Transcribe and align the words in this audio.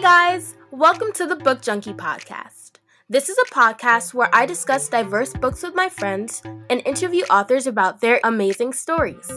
Hey 0.00 0.06
guys, 0.06 0.54
welcome 0.70 1.12
to 1.12 1.26
the 1.26 1.36
Book 1.36 1.60
Junkie 1.60 1.92
Podcast. 1.92 2.76
This 3.10 3.28
is 3.28 3.36
a 3.36 3.52
podcast 3.52 4.14
where 4.14 4.30
I 4.34 4.46
discuss 4.46 4.88
diverse 4.88 5.34
books 5.34 5.62
with 5.62 5.74
my 5.74 5.90
friends 5.90 6.40
and 6.70 6.80
interview 6.86 7.22
authors 7.24 7.66
about 7.66 8.00
their 8.00 8.18
amazing 8.24 8.72
stories. 8.72 9.30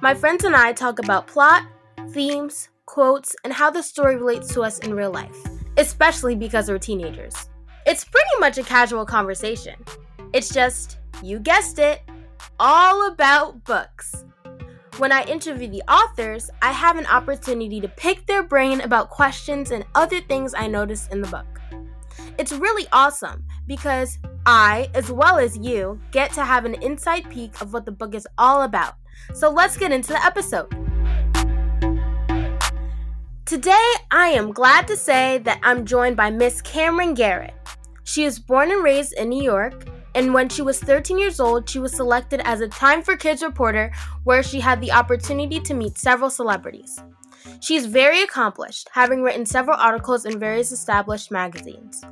My 0.00 0.14
friends 0.14 0.44
and 0.44 0.56
I 0.56 0.72
talk 0.72 1.00
about 1.00 1.26
plot, 1.26 1.64
themes, 2.12 2.70
quotes, 2.86 3.36
and 3.44 3.52
how 3.52 3.70
the 3.70 3.82
story 3.82 4.16
relates 4.16 4.48
to 4.54 4.62
us 4.62 4.78
in 4.78 4.94
real 4.94 5.10
life, 5.10 5.36
especially 5.76 6.34
because 6.34 6.70
we're 6.70 6.78
teenagers. 6.78 7.50
It's 7.84 8.06
pretty 8.06 8.38
much 8.38 8.56
a 8.56 8.62
casual 8.62 9.04
conversation. 9.04 9.84
It's 10.32 10.48
just, 10.48 10.96
you 11.22 11.38
guessed 11.40 11.78
it, 11.78 12.00
all 12.58 13.06
about 13.06 13.64
books. 13.64 14.24
When 15.00 15.12
I 15.12 15.24
interview 15.24 15.66
the 15.66 15.82
authors, 15.90 16.50
I 16.60 16.72
have 16.72 16.98
an 16.98 17.06
opportunity 17.06 17.80
to 17.80 17.88
pick 17.88 18.26
their 18.26 18.42
brain 18.42 18.82
about 18.82 19.08
questions 19.08 19.70
and 19.70 19.82
other 19.94 20.20
things 20.20 20.52
I 20.52 20.66
noticed 20.66 21.10
in 21.10 21.22
the 21.22 21.28
book. 21.28 21.58
It's 22.38 22.52
really 22.52 22.86
awesome 22.92 23.42
because 23.66 24.18
I, 24.44 24.90
as 24.92 25.10
well 25.10 25.38
as 25.38 25.56
you, 25.56 25.98
get 26.10 26.34
to 26.34 26.44
have 26.44 26.66
an 26.66 26.74
inside 26.82 27.30
peek 27.30 27.58
of 27.62 27.72
what 27.72 27.86
the 27.86 27.92
book 27.92 28.14
is 28.14 28.28
all 28.36 28.60
about. 28.60 28.96
So 29.32 29.48
let's 29.48 29.78
get 29.78 29.90
into 29.90 30.12
the 30.12 30.22
episode. 30.22 30.68
Today, 33.46 33.92
I 34.10 34.28
am 34.34 34.52
glad 34.52 34.86
to 34.88 34.98
say 34.98 35.38
that 35.38 35.60
I'm 35.62 35.86
joined 35.86 36.18
by 36.18 36.28
Miss 36.28 36.60
Camryn 36.60 37.16
Garrett. 37.16 37.54
She 38.04 38.24
is 38.24 38.38
born 38.38 38.70
and 38.70 38.84
raised 38.84 39.14
in 39.14 39.30
New 39.30 39.42
York 39.42 39.86
and 40.14 40.34
when 40.34 40.48
she 40.48 40.62
was 40.62 40.78
13 40.80 41.18
years 41.18 41.40
old, 41.40 41.68
she 41.68 41.78
was 41.78 41.94
selected 41.94 42.40
as 42.44 42.60
a 42.60 42.68
Time 42.68 43.02
for 43.02 43.16
Kids 43.16 43.42
reporter, 43.42 43.92
where 44.24 44.42
she 44.42 44.60
had 44.60 44.80
the 44.80 44.92
opportunity 44.92 45.60
to 45.60 45.74
meet 45.74 45.98
several 45.98 46.30
celebrities. 46.30 46.98
She 47.60 47.76
is 47.76 47.86
very 47.86 48.22
accomplished, 48.22 48.88
having 48.92 49.22
written 49.22 49.46
several 49.46 49.76
articles 49.76 50.24
in 50.24 50.38
various 50.38 50.72
established 50.72 51.30
magazines. 51.30 52.04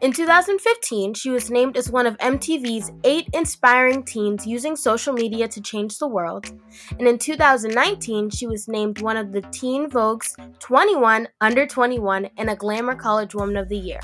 In 0.00 0.12
2015, 0.12 1.14
she 1.14 1.30
was 1.30 1.50
named 1.50 1.76
as 1.76 1.90
one 1.90 2.06
of 2.06 2.16
MTV's 2.18 2.92
eight 3.04 3.28
inspiring 3.32 4.02
teens 4.02 4.46
using 4.46 4.76
social 4.76 5.12
media 5.12 5.48
to 5.48 5.60
change 5.60 5.98
the 5.98 6.08
world. 6.08 6.50
And 6.98 7.08
in 7.08 7.18
2019, 7.18 8.30
she 8.30 8.46
was 8.46 8.68
named 8.68 9.00
one 9.00 9.16
of 9.16 9.32
the 9.32 9.42
Teen 9.42 9.88
Vogue's 9.88 10.36
21 10.58 11.28
Under 11.40 11.66
21 11.66 12.28
and 12.36 12.50
a 12.50 12.56
Glamour 12.56 12.94
College 12.94 13.34
Woman 13.34 13.56
of 13.56 13.68
the 13.68 13.78
Year. 13.78 14.00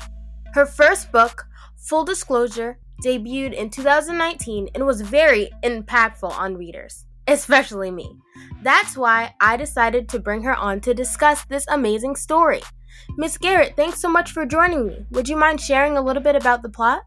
Her 0.53 0.65
first 0.65 1.11
book, 1.11 1.45
Full 1.75 2.03
Disclosure, 2.03 2.79
debuted 3.03 3.53
in 3.53 3.69
2019 3.69 4.69
and 4.73 4.85
was 4.85 5.01
very 5.01 5.49
impactful 5.63 6.31
on 6.31 6.57
readers, 6.57 7.05
especially 7.27 7.91
me. 7.91 8.17
That's 8.61 8.97
why 8.97 9.33
I 9.39 9.57
decided 9.57 10.09
to 10.09 10.19
bring 10.19 10.43
her 10.43 10.55
on 10.55 10.81
to 10.81 10.93
discuss 10.93 11.45
this 11.45 11.65
amazing 11.67 12.15
story. 12.15 12.61
Miss 13.17 13.37
Garrett, 13.37 13.75
thanks 13.75 14.01
so 14.01 14.09
much 14.09 14.31
for 14.31 14.45
joining 14.45 14.87
me. 14.87 15.05
Would 15.11 15.29
you 15.29 15.37
mind 15.37 15.61
sharing 15.61 15.97
a 15.97 16.01
little 16.01 16.21
bit 16.21 16.35
about 16.35 16.61
the 16.61 16.69
plot? 16.69 17.03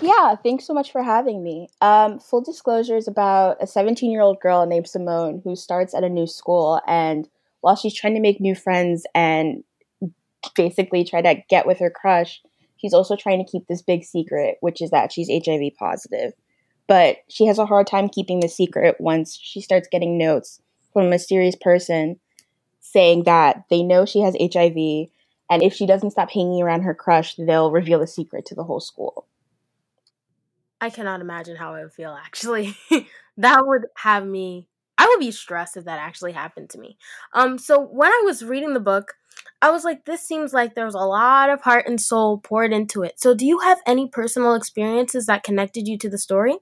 Yeah, 0.00 0.34
thanks 0.36 0.66
so 0.66 0.72
much 0.72 0.92
for 0.92 1.02
having 1.02 1.42
me. 1.42 1.68
Um, 1.80 2.20
full 2.20 2.42
disclosure 2.42 2.96
is 2.96 3.08
about 3.08 3.58
a 3.60 3.66
17 3.66 4.10
year 4.10 4.22
old 4.22 4.40
girl 4.40 4.66
named 4.66 4.88
Simone 4.88 5.42
who 5.44 5.54
starts 5.56 5.94
at 5.94 6.04
a 6.04 6.08
new 6.08 6.26
school, 6.26 6.80
and 6.86 7.28
while 7.60 7.76
she's 7.76 7.94
trying 7.94 8.14
to 8.14 8.20
make 8.20 8.40
new 8.40 8.54
friends 8.54 9.04
and 9.14 9.62
basically 10.54 11.04
try 11.04 11.20
to 11.20 11.42
get 11.48 11.66
with 11.66 11.78
her 11.80 11.90
crush, 11.90 12.40
she's 12.80 12.94
also 12.94 13.16
trying 13.16 13.44
to 13.44 13.50
keep 13.50 13.66
this 13.66 13.82
big 13.82 14.04
secret, 14.04 14.56
which 14.60 14.80
is 14.80 14.90
that 14.90 15.12
she's 15.12 15.28
HIV 15.28 15.72
positive. 15.78 16.32
But 16.86 17.18
she 17.28 17.46
has 17.46 17.58
a 17.58 17.66
hard 17.66 17.86
time 17.86 18.08
keeping 18.08 18.40
the 18.40 18.48
secret 18.48 18.96
once 18.98 19.38
she 19.40 19.60
starts 19.60 19.88
getting 19.90 20.18
notes 20.18 20.60
from 20.92 21.06
a 21.06 21.10
mysterious 21.10 21.54
person 21.54 22.18
saying 22.80 23.24
that 23.24 23.64
they 23.70 23.82
know 23.82 24.04
she 24.04 24.20
has 24.20 24.34
HIV, 24.40 25.08
and 25.50 25.62
if 25.62 25.74
she 25.74 25.86
doesn't 25.86 26.10
stop 26.10 26.30
hanging 26.30 26.62
around 26.62 26.82
her 26.82 26.94
crush, 26.94 27.34
they'll 27.36 27.70
reveal 27.70 28.00
the 28.00 28.06
secret 28.06 28.46
to 28.46 28.54
the 28.54 28.64
whole 28.64 28.80
school. 28.80 29.26
I 30.80 30.90
cannot 30.90 31.20
imagine 31.20 31.56
how 31.56 31.74
I 31.74 31.82
would 31.82 31.92
feel 31.92 32.12
actually. 32.12 32.74
that 33.36 33.66
would 33.66 33.86
have 33.96 34.26
me 34.26 34.66
I 35.00 35.06
would 35.06 35.20
be 35.20 35.30
stressed 35.30 35.78
if 35.78 35.86
that 35.86 35.98
actually 35.98 36.32
happened 36.32 36.68
to 36.70 36.78
me. 36.78 36.98
Um, 37.32 37.56
so 37.56 37.80
when 37.80 38.10
I 38.12 38.20
was 38.22 38.44
reading 38.44 38.74
the 38.74 38.80
book, 38.80 39.14
I 39.62 39.70
was 39.70 39.84
like, 39.84 40.04
this 40.04 40.22
seems 40.22 40.52
like 40.54 40.74
there's 40.74 40.94
a 40.94 40.98
lot 40.98 41.50
of 41.50 41.60
heart 41.60 41.86
and 41.86 42.00
soul 42.00 42.38
poured 42.38 42.72
into 42.72 43.02
it. 43.02 43.20
So 43.20 43.34
do 43.34 43.44
you 43.44 43.58
have 43.60 43.78
any 43.86 44.08
personal 44.08 44.54
experiences 44.54 45.26
that 45.26 45.42
connected 45.42 45.86
you 45.86 45.98
to 45.98 46.08
the 46.08 46.18
story? 46.18 46.56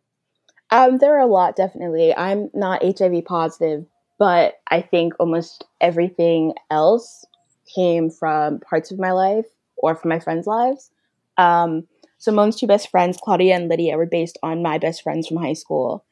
Um, 0.71 0.99
there 0.99 1.17
are 1.17 1.21
a 1.21 1.27
lot, 1.27 1.57
definitely. 1.57 2.15
I'm 2.15 2.51
not 2.53 2.83
HIV 2.83 3.25
positive, 3.25 3.87
but 4.19 4.55
I 4.69 4.83
think 4.83 5.15
almost 5.19 5.65
everything 5.81 6.55
else 6.71 7.25
came 7.75 8.11
from 8.11 8.61
parts 8.61 8.91
of 8.91 8.99
my 8.99 9.13
life 9.13 9.47
or 9.77 9.95
from 9.95 10.09
my 10.09 10.19
friends' 10.19 10.47
lives. 10.47 10.91
Um, 11.37 11.87
Simone's 12.19 12.57
two 12.57 12.67
best 12.67 12.91
friends, 12.91 13.17
Claudia 13.23 13.55
and 13.55 13.69
Lydia, 13.69 13.97
were 13.97 14.07
based 14.07 14.39
on 14.43 14.63
my 14.63 14.77
best 14.77 15.03
friends 15.03 15.29
from 15.29 15.37
high 15.37 15.53
school 15.53 16.05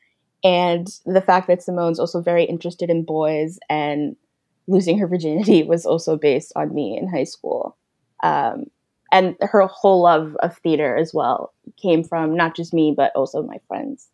and 0.44 0.86
the 1.04 1.20
fact 1.20 1.48
that 1.48 1.60
Simone's 1.60 1.98
also 1.98 2.20
very 2.20 2.44
interested 2.44 2.90
in 2.90 3.04
boys 3.04 3.58
and 3.68 4.16
losing 4.66 4.98
her 4.98 5.06
virginity 5.06 5.62
was 5.62 5.86
also 5.86 6.16
based 6.16 6.52
on 6.56 6.74
me 6.74 6.96
in 6.96 7.08
high 7.08 7.24
school. 7.24 7.76
Um, 8.22 8.66
and 9.12 9.36
her 9.40 9.62
whole 9.66 10.02
love 10.02 10.36
of 10.40 10.56
theater 10.58 10.96
as 10.96 11.14
well 11.14 11.52
came 11.80 12.02
from 12.02 12.36
not 12.36 12.56
just 12.56 12.74
me, 12.74 12.92
but 12.96 13.12
also 13.14 13.42
my 13.42 13.58
friends. 13.68 14.08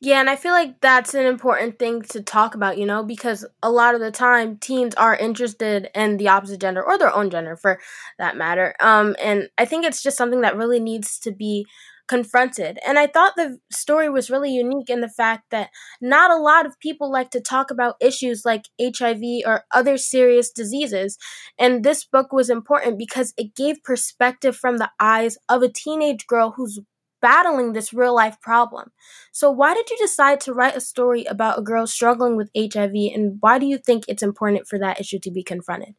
Yeah, 0.00 0.20
and 0.20 0.28
I 0.28 0.36
feel 0.36 0.52
like 0.52 0.80
that's 0.80 1.14
an 1.14 1.24
important 1.24 1.78
thing 1.78 2.02
to 2.02 2.20
talk 2.20 2.54
about, 2.54 2.76
you 2.76 2.84
know, 2.84 3.02
because 3.02 3.46
a 3.62 3.70
lot 3.70 3.94
of 3.94 4.02
the 4.02 4.10
time 4.10 4.58
teens 4.58 4.94
are 4.96 5.16
interested 5.16 5.88
in 5.94 6.18
the 6.18 6.28
opposite 6.28 6.60
gender 6.60 6.84
or 6.84 6.98
their 6.98 7.14
own 7.14 7.30
gender 7.30 7.56
for 7.56 7.80
that 8.18 8.36
matter. 8.36 8.74
Um, 8.80 9.16
and 9.22 9.48
I 9.56 9.64
think 9.64 9.86
it's 9.86 10.02
just 10.02 10.18
something 10.18 10.42
that 10.42 10.56
really 10.56 10.78
needs 10.78 11.18
to 11.20 11.32
be 11.32 11.66
confronted. 12.06 12.78
And 12.86 12.98
I 12.98 13.06
thought 13.06 13.34
the 13.36 13.58
story 13.70 14.08
was 14.08 14.30
really 14.30 14.52
unique 14.52 14.90
in 14.90 15.00
the 15.00 15.08
fact 15.08 15.50
that 15.50 15.70
not 16.00 16.30
a 16.30 16.36
lot 16.36 16.66
of 16.66 16.78
people 16.80 17.10
like 17.10 17.30
to 17.30 17.40
talk 17.40 17.70
about 17.70 17.96
issues 18.00 18.44
like 18.44 18.68
HIV 18.80 19.22
or 19.46 19.64
other 19.70 19.96
serious 19.96 20.50
diseases. 20.50 21.18
And 21.58 21.84
this 21.84 22.04
book 22.04 22.32
was 22.32 22.50
important 22.50 22.98
because 22.98 23.32
it 23.36 23.54
gave 23.54 23.82
perspective 23.82 24.56
from 24.56 24.78
the 24.78 24.90
eyes 25.00 25.38
of 25.48 25.62
a 25.62 25.68
teenage 25.68 26.26
girl 26.26 26.52
who's 26.56 26.80
battling 27.24 27.72
this 27.72 27.94
real 27.94 28.14
life 28.14 28.38
problem. 28.42 28.90
So, 29.32 29.50
why 29.50 29.72
did 29.72 29.88
you 29.88 29.96
decide 29.96 30.40
to 30.40 30.52
write 30.52 30.76
a 30.76 30.80
story 30.80 31.24
about 31.24 31.58
a 31.58 31.62
girl 31.62 31.86
struggling 31.86 32.36
with 32.36 32.50
HIV, 32.54 32.92
and 33.14 33.38
why 33.40 33.58
do 33.58 33.64
you 33.64 33.78
think 33.78 34.04
it's 34.06 34.22
important 34.22 34.68
for 34.68 34.78
that 34.78 35.00
issue 35.00 35.18
to 35.20 35.30
be 35.30 35.42
confronted? 35.42 35.94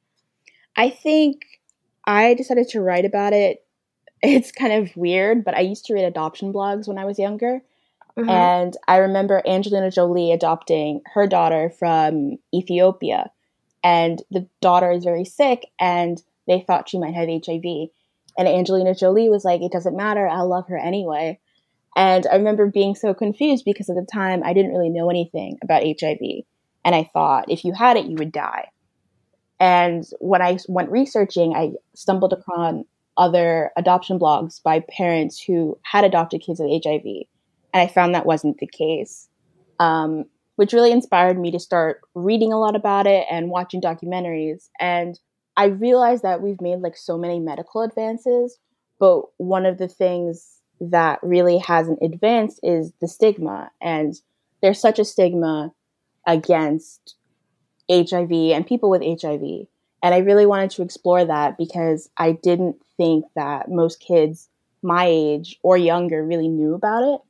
I 0.76 0.92
think 0.92 1.42
I 2.06 2.36
decided 2.36 2.68
to 2.70 2.82
write 2.82 3.06
about 3.06 3.34
it 3.34 3.65
it's 4.30 4.52
kind 4.52 4.74
of 4.74 4.96
weird, 4.96 5.44
but 5.44 5.56
I 5.56 5.62
used 5.62 5.86
to 5.86 5.94
read 5.94 6.06
adoption 6.06 6.54
blogs 6.54 6.88
when 6.88 6.98
I 6.98 7.06
was 7.06 7.20
younger. 7.20 7.62
Mm-hmm. 8.18 8.30
And 8.30 8.78
I 8.88 8.98
remember 8.98 9.42
Angelina 9.46 9.92
Jolie 9.92 10.32
adopting 10.32 11.02
her 11.14 11.28
daughter 11.28 11.70
from 11.70 12.38
Ethiopia. 12.54 13.32
And 13.84 14.22
the 14.32 14.48
daughter 14.62 14.92
is 14.92 15.04
very 15.04 15.26
sick, 15.26 15.68
and 15.80 16.22
they 16.48 16.62
thought 16.66 16.90
she 16.90 16.98
might 16.98 17.14
have 17.14 17.28
HIV. 17.30 17.90
And 18.38 18.48
Angelina 18.48 18.96
Jolie 18.96 19.30
was 19.30 19.46
like, 19.46 19.62
It 19.62 19.72
doesn't 19.72 19.96
matter. 19.96 20.28
I'll 20.28 20.50
love 20.50 20.68
her 20.70 20.78
anyway. 20.78 21.40
And 21.96 22.28
I 22.28 22.36
remember 22.36 22.68
being 22.68 22.96
so 22.96 23.14
confused 23.14 23.64
because 23.64 23.90
at 23.90 23.96
the 23.96 24.08
time 24.12 24.42
I 24.44 24.54
didn't 24.54 24.72
really 24.72 24.90
know 24.90 25.10
anything 25.10 25.58
about 25.62 25.84
HIV. 25.84 26.20
And 26.84 26.94
I 26.94 27.10
thought 27.14 27.50
if 27.50 27.64
you 27.64 27.74
had 27.74 27.96
it, 27.96 28.06
you 28.06 28.16
would 28.18 28.32
die. 28.32 28.70
And 29.60 30.04
when 30.20 30.42
I 30.42 30.58
went 30.68 30.92
researching, 30.92 31.56
I 31.56 31.72
stumbled 31.94 32.34
upon 32.34 32.86
other 33.18 33.72
adoption 33.78 34.20
blogs 34.20 34.62
by 34.62 34.82
parents 34.90 35.42
who 35.42 35.78
had 35.84 36.04
adopted 36.04 36.42
kids 36.42 36.60
with 36.60 36.84
HIV. 36.84 37.04
And 37.74 37.82
I 37.82 37.88
found 37.88 38.14
that 38.14 38.26
wasn't 38.26 38.58
the 38.58 38.68
case, 38.68 39.30
um, 39.80 40.26
which 40.56 40.74
really 40.74 40.92
inspired 40.92 41.40
me 41.40 41.52
to 41.52 41.60
start 41.60 42.02
reading 42.14 42.54
a 42.54 42.60
lot 42.60 42.76
about 42.76 43.08
it 43.08 43.26
and 43.30 43.50
watching 43.50 43.82
documentaries. 43.82 44.70
And 44.80 45.20
I 45.58 45.66
realized 45.66 46.24
that 46.24 46.42
we've 46.42 46.62
made 46.62 46.80
like 46.80 46.98
so 46.98 47.18
many 47.18 47.40
medical 47.40 47.82
advances, 47.82 48.58
but 49.00 49.24
one 49.38 49.66
of 49.66 49.78
the 49.78 49.88
things 49.88 50.62
that 50.80 51.20
really 51.24 51.58
hasn't 51.58 52.00
advanced 52.02 52.60
is 52.64 52.92
the 53.00 53.08
stigma. 53.08 53.72
And 53.82 54.14
there's 54.62 54.80
such 54.80 55.00
a 55.00 55.06
stigma 55.06 55.72
against 56.28 57.16
HIV 57.90 58.32
and 58.32 58.66
people 58.66 58.90
with 58.90 59.04
HIV. 59.04 59.68
And 60.04 60.14
I 60.14 60.20
really 60.20 60.46
wanted 60.46 60.72
to 60.72 60.82
explore 60.82 61.26
that 61.26 61.58
because 61.58 62.10
I 62.18 62.34
didn't 62.34 62.78
think 62.98 63.26
that 63.36 63.70
most 63.70 64.00
kids 64.00 64.50
my 64.84 65.06
age 65.08 65.58
or 65.64 65.78
younger 65.78 66.24
really 66.24 66.48
knew 66.48 66.76
about 66.76 67.04
it. 67.04 67.22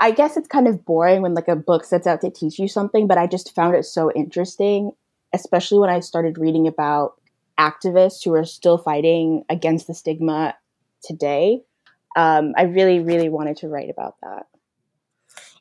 I 0.00 0.12
guess 0.12 0.36
it's 0.36 0.48
kind 0.48 0.68
of 0.68 0.84
boring 0.84 1.22
when 1.22 1.34
like 1.34 1.48
a 1.48 1.56
book 1.56 1.84
sets 1.84 2.06
out 2.06 2.20
to 2.22 2.30
teach 2.30 2.58
you 2.58 2.68
something, 2.68 3.06
but 3.06 3.18
I 3.18 3.26
just 3.26 3.54
found 3.54 3.74
it 3.74 3.84
so 3.84 4.12
interesting, 4.12 4.92
especially 5.32 5.80
when 5.80 5.90
I 5.90 6.00
started 6.00 6.38
reading 6.38 6.66
about 6.66 7.20
activists 7.58 8.24
who 8.24 8.32
are 8.34 8.44
still 8.44 8.78
fighting 8.78 9.44
against 9.48 9.88
the 9.88 9.94
stigma 9.94 10.54
today. 11.02 11.62
Um, 12.16 12.54
I 12.56 12.62
really, 12.62 13.00
really 13.00 13.28
wanted 13.28 13.58
to 13.58 13.68
write 13.68 13.90
about 13.90 14.16
that. 14.22 14.46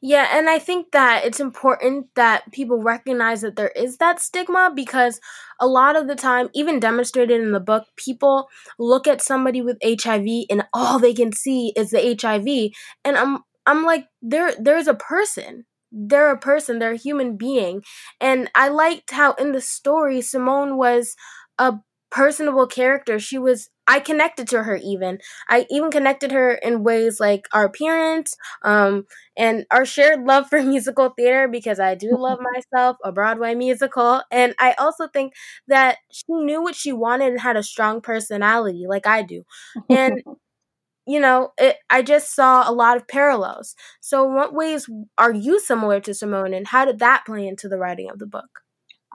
Yeah, 0.01 0.27
and 0.37 0.49
I 0.49 0.59
think 0.59 0.91
that 0.91 1.25
it's 1.25 1.39
important 1.39 2.07
that 2.15 2.51
people 2.51 2.81
recognize 2.81 3.41
that 3.41 3.55
there 3.55 3.69
is 3.75 3.97
that 3.97 4.19
stigma 4.19 4.71
because 4.75 5.19
a 5.59 5.67
lot 5.67 5.95
of 5.95 6.07
the 6.07 6.15
time, 6.15 6.49
even 6.53 6.79
demonstrated 6.79 7.41
in 7.41 7.51
the 7.51 7.59
book, 7.59 7.85
people 7.95 8.47
look 8.79 9.07
at 9.07 9.21
somebody 9.21 9.61
with 9.61 9.77
HIV 9.81 10.45
and 10.49 10.63
all 10.73 10.99
they 10.99 11.13
can 11.13 11.31
see 11.33 11.73
is 11.75 11.89
the 11.91 11.99
HIV. 12.07 12.73
And 13.03 13.17
I'm 13.17 13.39
I'm 13.65 13.83
like, 13.85 14.05
there 14.21 14.53
there's 14.59 14.87
a 14.87 14.93
person. 14.93 15.65
They're 15.91 16.31
a 16.31 16.37
person, 16.39 16.79
they're 16.79 16.91
a 16.91 16.97
human 16.97 17.37
being. 17.37 17.81
And 18.19 18.49
I 18.55 18.67
liked 18.67 19.11
how 19.11 19.33
in 19.33 19.53
the 19.53 19.61
story 19.61 20.21
Simone 20.21 20.77
was 20.77 21.15
a 21.57 21.75
personable 22.11 22.67
character. 22.67 23.19
She 23.19 23.37
was 23.37 23.69
I 23.89 23.99
connected 24.01 24.49
to 24.49 24.63
her 24.63 24.75
even. 24.83 25.19
I 25.49 25.65
even 25.69 25.91
connected 25.91 26.31
her 26.33 26.51
in 26.55 26.83
ways 26.83 27.19
like 27.21 27.47
our 27.53 27.65
appearance, 27.65 28.35
um, 28.63 29.05
and 29.37 29.65
our 29.71 29.85
shared 29.85 30.23
love 30.25 30.49
for 30.49 30.61
musical 30.63 31.09
theater 31.17 31.47
because 31.47 31.79
I 31.79 31.95
do 31.95 32.17
love 32.17 32.39
myself 32.53 32.97
a 33.03 33.11
Broadway 33.11 33.55
musical. 33.55 34.21
And 34.31 34.55
I 34.59 34.73
also 34.77 35.07
think 35.07 35.33
that 35.67 35.97
she 36.11 36.25
knew 36.33 36.61
what 36.61 36.75
she 36.75 36.91
wanted 36.93 37.29
and 37.31 37.39
had 37.41 37.55
a 37.57 37.63
strong 37.63 38.01
personality 38.01 38.85
like 38.87 39.07
I 39.07 39.21
do. 39.23 39.43
And 39.89 40.21
you 41.07 41.19
know, 41.19 41.51
it, 41.57 41.77
I 41.89 42.01
just 42.01 42.35
saw 42.35 42.69
a 42.69 42.73
lot 42.73 42.97
of 42.97 43.07
parallels. 43.07 43.75
So, 44.01 44.25
what 44.25 44.53
ways 44.53 44.89
are 45.17 45.33
you 45.33 45.59
similar 45.59 45.99
to 46.01 46.13
Simone, 46.13 46.53
and 46.53 46.67
how 46.67 46.85
did 46.85 46.99
that 46.99 47.25
play 47.25 47.47
into 47.47 47.69
the 47.69 47.77
writing 47.77 48.09
of 48.11 48.19
the 48.19 48.27
book? 48.27 48.61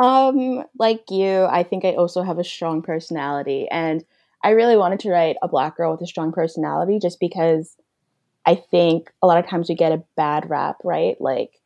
Um, 0.01 0.65
like 0.79 1.05
you, 1.11 1.45
I 1.45 1.63
think 1.63 1.85
I 1.85 1.95
also 1.95 2.23
have 2.23 2.39
a 2.39 2.45
strong 2.45 2.83
personality, 2.83 3.69
and 3.71 4.05
I 4.43 4.51
really 4.51 4.77
wanted 4.77 5.01
to 5.01 5.11
write 5.11 5.37
a 5.43 5.49
black 5.49 5.77
girl 5.77 5.93
with 5.93 6.01
a 6.03 6.07
strong 6.07 6.33
personality 6.33 6.99
just 6.99 7.21
because 7.21 7.77
I 8.47 8.57
think 8.57 9.13
a 9.23 9.27
lot 9.27 9.39
of 9.39 9.49
times 9.49 9.69
we 9.69 9.75
get 9.75 9.93
a 9.93 10.03
bad 10.17 10.51
rap, 10.51 10.77
right? 10.85 11.21
Like 11.21 11.61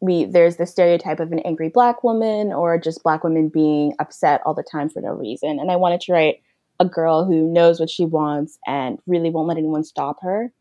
we 0.00 0.24
there's 0.24 0.56
the 0.56 0.66
stereotype 0.66 1.20
of 1.20 1.32
an 1.32 1.40
angry 1.40 1.68
black 1.70 2.04
woman 2.04 2.52
or 2.52 2.78
just 2.78 3.02
black 3.02 3.24
women 3.24 3.48
being 3.48 3.94
upset 3.98 4.42
all 4.46 4.54
the 4.54 4.62
time 4.62 4.88
for 4.88 5.00
no 5.00 5.12
reason. 5.12 5.58
And 5.58 5.70
I 5.70 5.76
wanted 5.76 6.00
to 6.02 6.12
write 6.12 6.42
a 6.80 6.84
girl 6.84 7.24
who 7.24 7.52
knows 7.52 7.80
what 7.80 7.90
she 7.90 8.04
wants 8.04 8.58
and 8.66 8.98
really 9.06 9.30
won't 9.30 9.48
let 9.48 9.58
anyone 9.58 9.84
stop 9.84 10.18
her. 10.22 10.52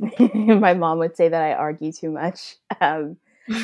My 0.18 0.74
mom 0.74 0.98
would 0.98 1.16
say 1.16 1.28
that 1.28 1.42
I 1.42 1.54
argue 1.54 1.92
too 1.92 2.10
much. 2.10 2.56
Um, 2.80 3.16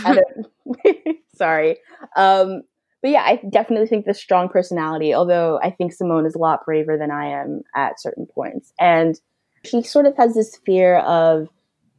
sorry. 1.39 1.79
Um, 2.17 2.63
but 3.01 3.13
yeah, 3.13 3.23
I 3.23 3.41
definitely 3.51 3.87
think 3.87 4.07
the 4.07 4.15
strong 4.15 4.49
personality, 4.49 5.15
although 5.15 5.61
I 5.63 5.71
think 5.71 5.93
Simone 5.93 6.27
is 6.27 6.35
a 6.35 6.39
lot 6.39 6.65
braver 6.65 6.97
than 6.99 7.11
I 7.11 7.27
am 7.27 7.63
at 7.75 8.01
certain 8.01 8.27
points. 8.27 8.73
And 8.81 9.19
she 9.65 9.83
sort 9.83 10.07
of 10.07 10.17
has 10.17 10.35
this 10.35 10.57
fear 10.67 10.99
of 10.99 11.49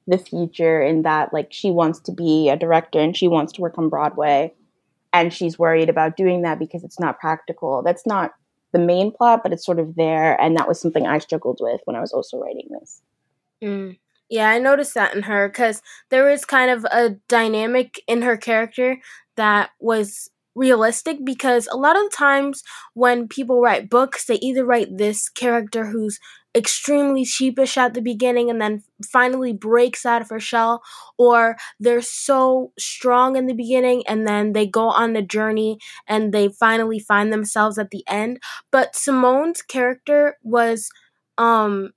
the 0.07 0.17
future 0.17 0.81
in 0.81 1.03
that 1.03 1.31
like 1.33 1.47
she 1.51 1.71
wants 1.71 1.99
to 2.01 2.11
be 2.11 2.49
a 2.49 2.57
director 2.57 2.99
and 2.99 3.15
she 3.15 3.27
wants 3.27 3.53
to 3.53 3.61
work 3.61 3.77
on 3.77 3.89
Broadway 3.89 4.53
and 5.13 5.33
she's 5.33 5.59
worried 5.59 5.89
about 5.89 6.17
doing 6.17 6.41
that 6.41 6.59
because 6.59 6.83
it's 6.83 6.99
not 6.99 7.19
practical. 7.19 7.83
That's 7.83 8.05
not 8.05 8.33
the 8.71 8.79
main 8.79 9.11
plot, 9.11 9.41
but 9.43 9.53
it's 9.53 9.65
sort 9.65 9.79
of 9.79 9.95
there 9.95 10.39
and 10.41 10.57
that 10.57 10.67
was 10.67 10.81
something 10.81 11.05
I 11.05 11.19
struggled 11.19 11.59
with 11.61 11.81
when 11.85 11.95
I 11.95 12.01
was 12.01 12.11
also 12.11 12.39
writing 12.39 12.67
this. 12.71 13.01
Mm. 13.63 13.97
Yeah, 14.29 14.49
I 14.49 14.59
noticed 14.59 14.93
that 14.93 15.15
in 15.15 15.23
her 15.23 15.47
because 15.49 15.81
there 16.11 16.25
was 16.29 16.45
kind 16.45 16.69
of 16.69 16.85
a 16.91 17.11
dynamic 17.27 18.01
in 18.07 18.21
her 18.21 18.37
character 18.37 18.97
that 19.37 19.71
was 19.79 20.29
realistic 20.55 21.17
because 21.23 21.67
a 21.71 21.77
lot 21.77 21.95
of 21.97 22.11
times 22.11 22.63
when 22.93 23.27
people 23.27 23.61
write 23.61 23.89
books, 23.89 24.25
they 24.25 24.35
either 24.35 24.65
write 24.65 24.97
this 24.97 25.29
character 25.29 25.85
who's 25.85 26.19
extremely 26.55 27.23
sheepish 27.23 27.77
at 27.77 27.93
the 27.93 28.01
beginning 28.01 28.49
and 28.49 28.59
then 28.59 28.83
finally 29.11 29.53
breaks 29.53 30.05
out 30.05 30.21
of 30.21 30.29
her 30.29 30.39
shell, 30.39 30.81
or 31.17 31.55
they're 31.79 32.01
so 32.01 32.71
strong 32.77 33.35
in 33.35 33.45
the 33.45 33.53
beginning 33.53 34.03
and 34.07 34.27
then 34.27 34.53
they 34.53 34.65
go 34.65 34.89
on 34.89 35.13
the 35.13 35.21
journey 35.21 35.77
and 36.07 36.33
they 36.33 36.49
finally 36.49 36.99
find 36.99 37.31
themselves 37.31 37.77
at 37.77 37.91
the 37.91 38.03
end. 38.07 38.39
But 38.71 38.95
Simone's 38.95 39.61
character 39.61 40.37
was 40.43 40.89
um 41.37 41.91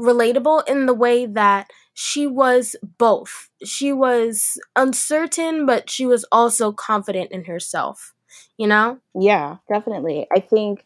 relatable 0.00 0.68
in 0.68 0.86
the 0.86 0.94
way 0.94 1.26
that 1.26 1.70
she 1.92 2.26
was 2.26 2.76
both. 2.98 3.50
She 3.64 3.92
was 3.92 4.58
uncertain, 4.74 5.66
but 5.66 5.90
she 5.90 6.06
was 6.06 6.24
also 6.32 6.72
confident 6.72 7.30
in 7.30 7.44
herself, 7.44 8.14
you 8.56 8.66
know? 8.66 8.98
Yeah, 9.14 9.58
definitely. 9.68 10.26
I 10.34 10.40
think 10.40 10.84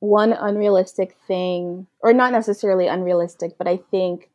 one 0.00 0.32
unrealistic 0.32 1.16
thing, 1.26 1.86
or 2.00 2.12
not 2.12 2.32
necessarily 2.32 2.88
unrealistic, 2.88 3.56
but 3.56 3.68
I 3.68 3.78
think, 3.90 4.30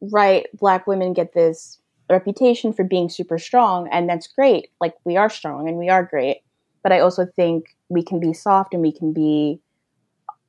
right, 0.00 0.46
black 0.54 0.86
women 0.86 1.12
get 1.12 1.34
this 1.34 1.78
reputation 2.10 2.72
for 2.72 2.84
being 2.84 3.08
super 3.10 3.38
strong, 3.38 3.88
and 3.92 4.08
that's 4.08 4.26
great. 4.26 4.70
Like, 4.80 4.94
we 5.04 5.16
are 5.16 5.28
strong 5.28 5.68
and 5.68 5.76
we 5.76 5.90
are 5.90 6.02
great. 6.02 6.38
But 6.82 6.92
I 6.92 7.00
also 7.00 7.26
think 7.26 7.76
we 7.88 8.02
can 8.02 8.18
be 8.18 8.32
soft 8.32 8.72
and 8.72 8.82
we 8.82 8.92
can 8.92 9.12
be 9.12 9.60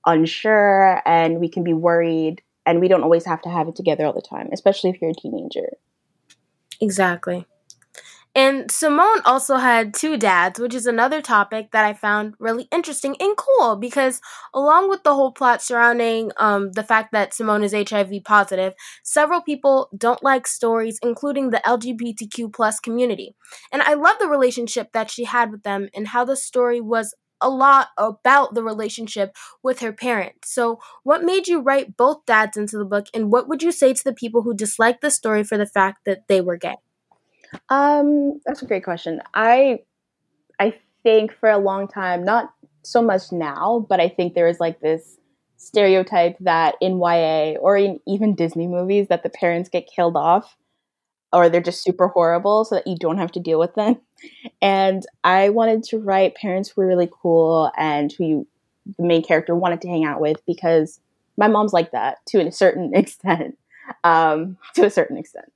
unsure 0.05 1.01
and 1.05 1.39
we 1.39 1.49
can 1.49 1.63
be 1.63 1.73
worried 1.73 2.41
and 2.65 2.79
we 2.79 2.87
don't 2.87 3.03
always 3.03 3.25
have 3.25 3.41
to 3.41 3.49
have 3.49 3.67
it 3.67 3.75
together 3.75 4.05
all 4.05 4.13
the 4.13 4.21
time, 4.21 4.49
especially 4.53 4.89
if 4.91 5.01
you're 5.01 5.11
a 5.11 5.13
teenager. 5.13 5.69
Exactly. 6.81 7.45
And 8.35 8.69
Simone 8.69 9.21
also 9.25 9.55
had 9.55 9.93
two 9.93 10.15
dads, 10.15 10.59
which 10.59 10.75
is 10.75 10.85
another 10.85 11.19
topic 11.19 11.71
that 11.71 11.83
I 11.83 11.93
found 11.93 12.35
really 12.39 12.67
interesting 12.71 13.15
and 13.19 13.35
cool 13.35 13.75
because, 13.75 14.21
along 14.53 14.87
with 14.87 15.03
the 15.03 15.15
whole 15.15 15.31
plot 15.31 15.63
surrounding 15.63 16.31
um, 16.37 16.71
the 16.73 16.83
fact 16.83 17.11
that 17.11 17.33
Simone 17.33 17.63
is 17.63 17.73
HIV 17.73 18.23
positive, 18.25 18.73
several 19.03 19.41
people 19.41 19.89
don't 19.97 20.23
like 20.23 20.45
stories, 20.45 20.99
including 21.01 21.49
the 21.49 21.61
LGBTQ 21.65 22.53
plus 22.53 22.79
community. 22.79 23.35
And 23.73 23.81
I 23.81 23.95
love 23.95 24.17
the 24.19 24.29
relationship 24.29 24.91
that 24.93 25.09
she 25.09 25.23
had 25.23 25.51
with 25.51 25.63
them 25.63 25.89
and 25.95 26.09
how 26.09 26.23
the 26.23 26.37
story 26.37 26.79
was 26.79 27.15
a 27.41 27.49
lot 27.49 27.89
about 27.97 28.53
the 28.53 28.63
relationship 28.63 29.35
with 29.63 29.79
her 29.79 29.93
parents. 29.93 30.53
So, 30.53 30.79
what 31.03 31.23
made 31.23 31.47
you 31.47 31.61
write 31.61 31.97
both 31.97 32.25
dads 32.25 32.57
into 32.57 32.77
the 32.77 32.85
book, 32.85 33.07
and 33.13 33.31
what 33.31 33.47
would 33.47 33.63
you 33.63 33.71
say 33.71 33.93
to 33.93 34.03
the 34.03 34.13
people 34.13 34.41
who 34.41 34.53
dislike 34.53 35.01
the 35.01 35.11
story 35.11 35.43
for 35.43 35.57
the 35.57 35.65
fact 35.65 36.05
that 36.05 36.27
they 36.27 36.41
were 36.41 36.57
gay? 36.57 36.77
Um, 37.69 38.39
that's 38.45 38.61
a 38.61 38.65
great 38.65 38.83
question. 38.83 39.21
I 39.33 39.79
I 40.59 40.75
think 41.03 41.33
for 41.33 41.49
a 41.49 41.57
long 41.57 41.87
time, 41.87 42.23
not 42.23 42.53
so 42.83 43.01
much 43.01 43.31
now, 43.31 43.85
but 43.89 43.99
I 43.99 44.09
think 44.09 44.33
there 44.33 44.47
is 44.47 44.59
like 44.59 44.79
this 44.79 45.17
stereotype 45.57 46.37
that 46.39 46.75
in 46.79 46.99
YA 46.99 47.55
or 47.59 47.77
in 47.77 47.99
even 48.07 48.35
Disney 48.35 48.67
movies 48.67 49.07
that 49.09 49.23
the 49.23 49.29
parents 49.29 49.69
get 49.69 49.89
killed 49.93 50.15
off 50.15 50.55
or 51.31 51.49
they're 51.49 51.61
just 51.61 51.83
super 51.83 52.07
horrible 52.07 52.65
so 52.65 52.75
that 52.75 52.87
you 52.87 52.95
don't 52.97 53.17
have 53.17 53.31
to 53.33 53.39
deal 53.39 53.59
with 53.59 53.75
them. 53.75 53.97
And 54.61 55.05
I 55.23 55.47
wanted 55.47 55.83
to 55.83 55.97
write 55.97 56.35
parents 56.35 56.69
who 56.69 56.81
were 56.81 56.87
really 56.87 57.09
cool 57.09 57.71
and 57.77 58.11
who 58.11 58.25
you, 58.25 58.47
the 58.97 59.05
main 59.05 59.23
character 59.23 59.55
wanted 59.55 59.79
to 59.81 59.87
hang 59.87 60.03
out 60.03 60.19
with 60.19 60.45
because 60.45 60.99
my 61.37 61.47
mom's 61.47 61.71
like 61.71 61.91
that 61.91 62.17
to 62.27 62.45
a 62.45 62.51
certain 62.51 62.93
extent. 62.93 63.57
Um, 64.03 64.57
to 64.75 64.85
a 64.85 64.89
certain 64.89 65.15
extent. 65.15 65.49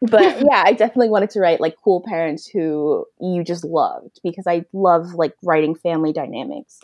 But 0.00 0.40
yeah, 0.50 0.62
I 0.64 0.72
definitely 0.72 1.10
wanted 1.10 1.30
to 1.30 1.40
write 1.40 1.60
like 1.60 1.76
cool 1.82 2.02
parents 2.06 2.46
who 2.46 3.04
you 3.20 3.44
just 3.44 3.64
loved 3.64 4.20
because 4.22 4.46
I 4.46 4.64
love 4.72 5.14
like 5.14 5.34
writing 5.42 5.74
family 5.74 6.12
dynamics. 6.12 6.80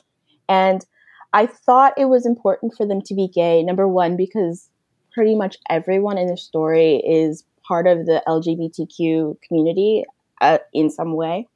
And 0.49 0.85
I 1.33 1.47
thought 1.47 1.95
it 1.97 2.07
was 2.07 2.27
important 2.27 2.75
for 2.77 2.87
them 2.87 3.03
to 3.03 3.15
be 3.15 3.29
gay, 3.29 3.63
number 3.63 3.89
one, 3.89 4.17
because 4.17 4.69
pretty 5.13 5.35
much 5.35 5.57
everyone 5.71 6.19
in 6.19 6.29
the 6.29 6.37
story 6.37 6.97
is 6.97 7.45
part 7.67 7.87
of 7.87 8.07
the 8.07 8.23
LGBTQ 8.27 9.41
community 9.43 10.05
uh, 10.41 10.59
in 10.73 10.91
some 10.91 11.15
way, 11.15 11.49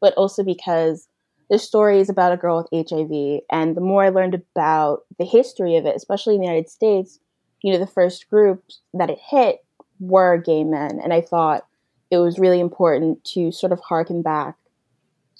but 0.00 0.14
also 0.14 0.42
because 0.42 1.08
the 1.50 1.58
story 1.58 2.00
is 2.00 2.08
about 2.08 2.32
a 2.32 2.36
girl 2.36 2.66
with 2.70 2.88
HIV. 2.90 3.40
And 3.50 3.76
the 3.76 3.80
more 3.80 4.04
I 4.04 4.10
learned 4.10 4.34
about 4.34 5.04
the 5.18 5.24
history 5.24 5.76
of 5.76 5.86
it, 5.86 5.96
especially 5.96 6.34
in 6.34 6.40
the 6.40 6.46
United 6.46 6.68
States, 6.68 7.18
you 7.62 7.72
know, 7.72 7.78
the 7.78 7.86
first 7.86 8.28
groups 8.28 8.80
that 8.94 9.10
it 9.10 9.18
hit 9.18 9.64
were 10.00 10.36
gay 10.36 10.64
men. 10.64 11.00
And 11.02 11.12
I 11.12 11.20
thought 11.20 11.66
it 12.10 12.18
was 12.18 12.38
really 12.38 12.60
important 12.60 13.24
to 13.24 13.50
sort 13.50 13.72
of 13.72 13.80
harken 13.80 14.22
back 14.22 14.56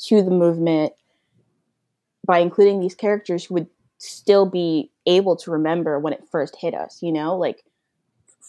to 0.06 0.22
the 0.22 0.30
movement 0.30 0.92
by 2.26 2.38
including 2.38 2.80
these 2.80 2.94
characters 2.94 3.44
who 3.44 3.54
would 3.54 3.68
still 3.98 4.46
be 4.46 4.90
able 5.06 5.36
to 5.36 5.50
remember 5.50 5.98
when 5.98 6.12
it 6.12 6.28
first 6.30 6.56
hit 6.56 6.74
us, 6.74 7.02
you 7.02 7.12
know? 7.12 7.36
Like 7.36 7.64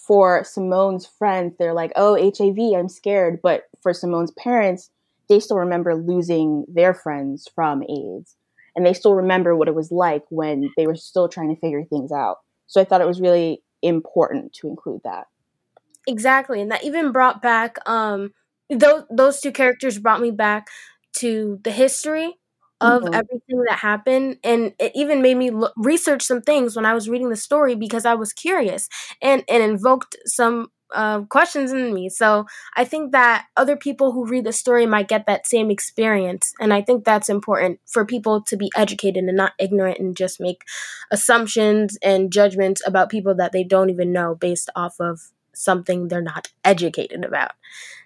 for 0.10 0.44
Simone's 0.44 1.06
friends, 1.06 1.54
they're 1.60 1.76
like, 1.76 1.92
oh, 1.96 2.16
HIV, 2.16 2.58
I'm 2.76 2.90
scared. 2.90 3.40
But 3.44 3.66
for 3.84 3.94
Simone's 3.94 4.32
parents, 4.32 4.90
they 5.30 5.40
still 5.40 5.58
remember 5.58 5.94
losing 5.94 6.66
their 6.68 6.96
friends 6.96 7.48
from 7.54 7.84
AIDS. 7.84 8.36
And 8.76 8.84
they 8.84 8.94
still 8.94 9.14
remember 9.14 9.56
what 9.56 9.68
it 9.68 9.76
was 9.76 9.92
like 9.92 10.24
when 10.30 10.72
they 10.76 10.88
were 10.88 10.96
still 10.96 11.30
trying 11.30 11.54
to 11.54 11.62
figure 11.62 11.84
things 11.84 12.12
out. 12.12 12.38
So 12.66 12.82
I 12.82 12.86
thought 12.86 13.02
it 13.02 13.08
was 13.08 13.22
really 13.22 13.62
important 13.84 14.54
to 14.54 14.68
include 14.68 15.02
that. 15.04 15.28
Exactly. 16.08 16.60
And 16.60 16.72
that 16.72 16.84
even 16.84 17.12
brought 17.12 17.40
back 17.40 17.78
um 17.88 18.34
those 18.68 19.04
those 19.12 19.42
two 19.42 19.52
characters 19.52 20.00
brought 20.00 20.22
me 20.22 20.32
back 20.32 20.70
to 21.18 21.60
the 21.64 21.72
history 21.72 22.34
of 22.82 23.04
mm-hmm. 23.04 23.14
everything 23.14 23.64
that 23.68 23.80
happened 23.80 24.38
and 24.44 24.74
it 24.80 24.92
even 24.96 25.22
made 25.22 25.36
me 25.36 25.50
look, 25.50 25.74
research 25.76 26.22
some 26.22 26.42
things 26.42 26.76
when 26.76 26.86
i 26.86 26.94
was 26.94 27.10
reading 27.10 27.30
the 27.30 27.36
story 27.36 27.76
because 27.76 28.06
i 28.06 28.14
was 28.14 28.32
curious 28.32 28.88
and 29.22 29.44
and 29.50 29.62
invoked 29.62 30.16
some 30.26 30.70
uh, 30.94 31.22
questions 31.22 31.72
in 31.72 31.94
me. 31.94 32.10
So 32.10 32.46
I 32.76 32.84
think 32.84 33.12
that 33.12 33.46
other 33.56 33.76
people 33.76 34.12
who 34.12 34.26
read 34.26 34.46
the 34.46 34.52
story 34.52 34.86
might 34.86 35.08
get 35.08 35.26
that 35.28 35.46
same 35.46 35.70
experience. 35.70 36.54
And 36.60 36.74
I 36.74 36.82
think 36.82 37.04
that's 37.04 37.30
important 37.30 37.80
for 37.86 38.06
people 38.06 38.42
to 38.44 38.58
be 38.58 38.72
educated 38.76 39.24
and 39.24 39.38
not 39.38 39.54
ignorant 39.60 40.00
and 40.00 40.18
just 40.18 40.40
make 40.40 40.64
assumptions 41.12 41.98
and 42.02 42.32
judgments 42.32 42.82
about 42.86 43.10
people 43.10 43.36
that 43.36 43.52
they 43.52 43.64
don't 43.64 43.90
even 43.90 44.12
know 44.12 44.36
based 44.36 44.70
off 44.76 45.00
of 45.00 45.20
something 45.54 46.08
they're 46.08 46.22
not 46.22 46.48
educated 46.64 47.24
about. 47.26 47.52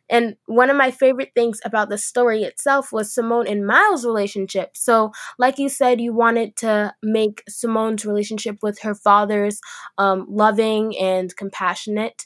And 0.10 0.36
one 0.46 0.70
of 0.70 0.78
my 0.78 0.92
favorite 0.92 1.32
things 1.34 1.60
about 1.66 1.90
the 1.90 1.98
story 1.98 2.44
itself 2.44 2.92
was 2.92 3.14
Simone 3.14 3.48
and 3.48 3.66
Miles' 3.66 4.06
relationship. 4.06 4.76
So, 4.76 5.12
like 5.40 5.58
you 5.58 5.70
said, 5.70 6.02
you 6.02 6.14
wanted 6.14 6.56
to 6.58 6.94
make 7.02 7.44
Simone's 7.48 8.06
relationship 8.06 8.58
with 8.62 8.80
her 8.82 8.96
father's 8.96 9.60
um, 9.98 10.26
loving 10.30 10.98
and 10.98 11.36
compassionate. 11.36 12.26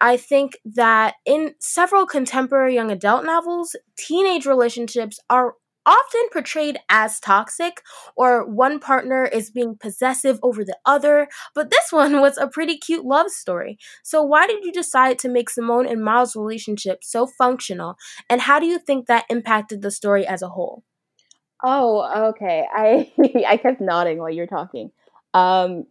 I 0.00 0.16
think 0.16 0.58
that 0.64 1.16
in 1.26 1.54
several 1.60 2.06
contemporary 2.06 2.74
young 2.74 2.90
adult 2.90 3.24
novels, 3.26 3.76
teenage 3.98 4.46
relationships 4.46 5.20
are 5.28 5.54
often 5.86 6.28
portrayed 6.32 6.78
as 6.88 7.20
toxic 7.20 7.82
or 8.16 8.46
one 8.46 8.78
partner 8.78 9.24
is 9.24 9.50
being 9.50 9.76
possessive 9.76 10.38
over 10.42 10.64
the 10.64 10.78
other, 10.84 11.28
but 11.54 11.70
this 11.70 11.86
one 11.90 12.20
was 12.20 12.38
a 12.38 12.48
pretty 12.48 12.76
cute 12.76 13.04
love 13.04 13.30
story. 13.30 13.78
So, 14.02 14.22
why 14.22 14.46
did 14.46 14.64
you 14.64 14.72
decide 14.72 15.18
to 15.20 15.28
make 15.28 15.50
Simone 15.50 15.86
and 15.86 16.02
Miles' 16.02 16.36
relationship 16.36 17.02
so 17.02 17.26
functional, 17.26 17.96
and 18.28 18.40
how 18.42 18.58
do 18.58 18.66
you 18.66 18.78
think 18.78 19.06
that 19.06 19.26
impacted 19.30 19.82
the 19.82 19.90
story 19.90 20.26
as 20.26 20.42
a 20.42 20.48
whole? 20.48 20.84
Oh, 21.62 22.30
okay. 22.30 22.66
I 22.72 23.12
I 23.46 23.56
kept 23.56 23.80
nodding 23.80 24.18
while 24.18 24.30
you're 24.30 24.46
talking. 24.46 24.90
Um, 25.34 25.86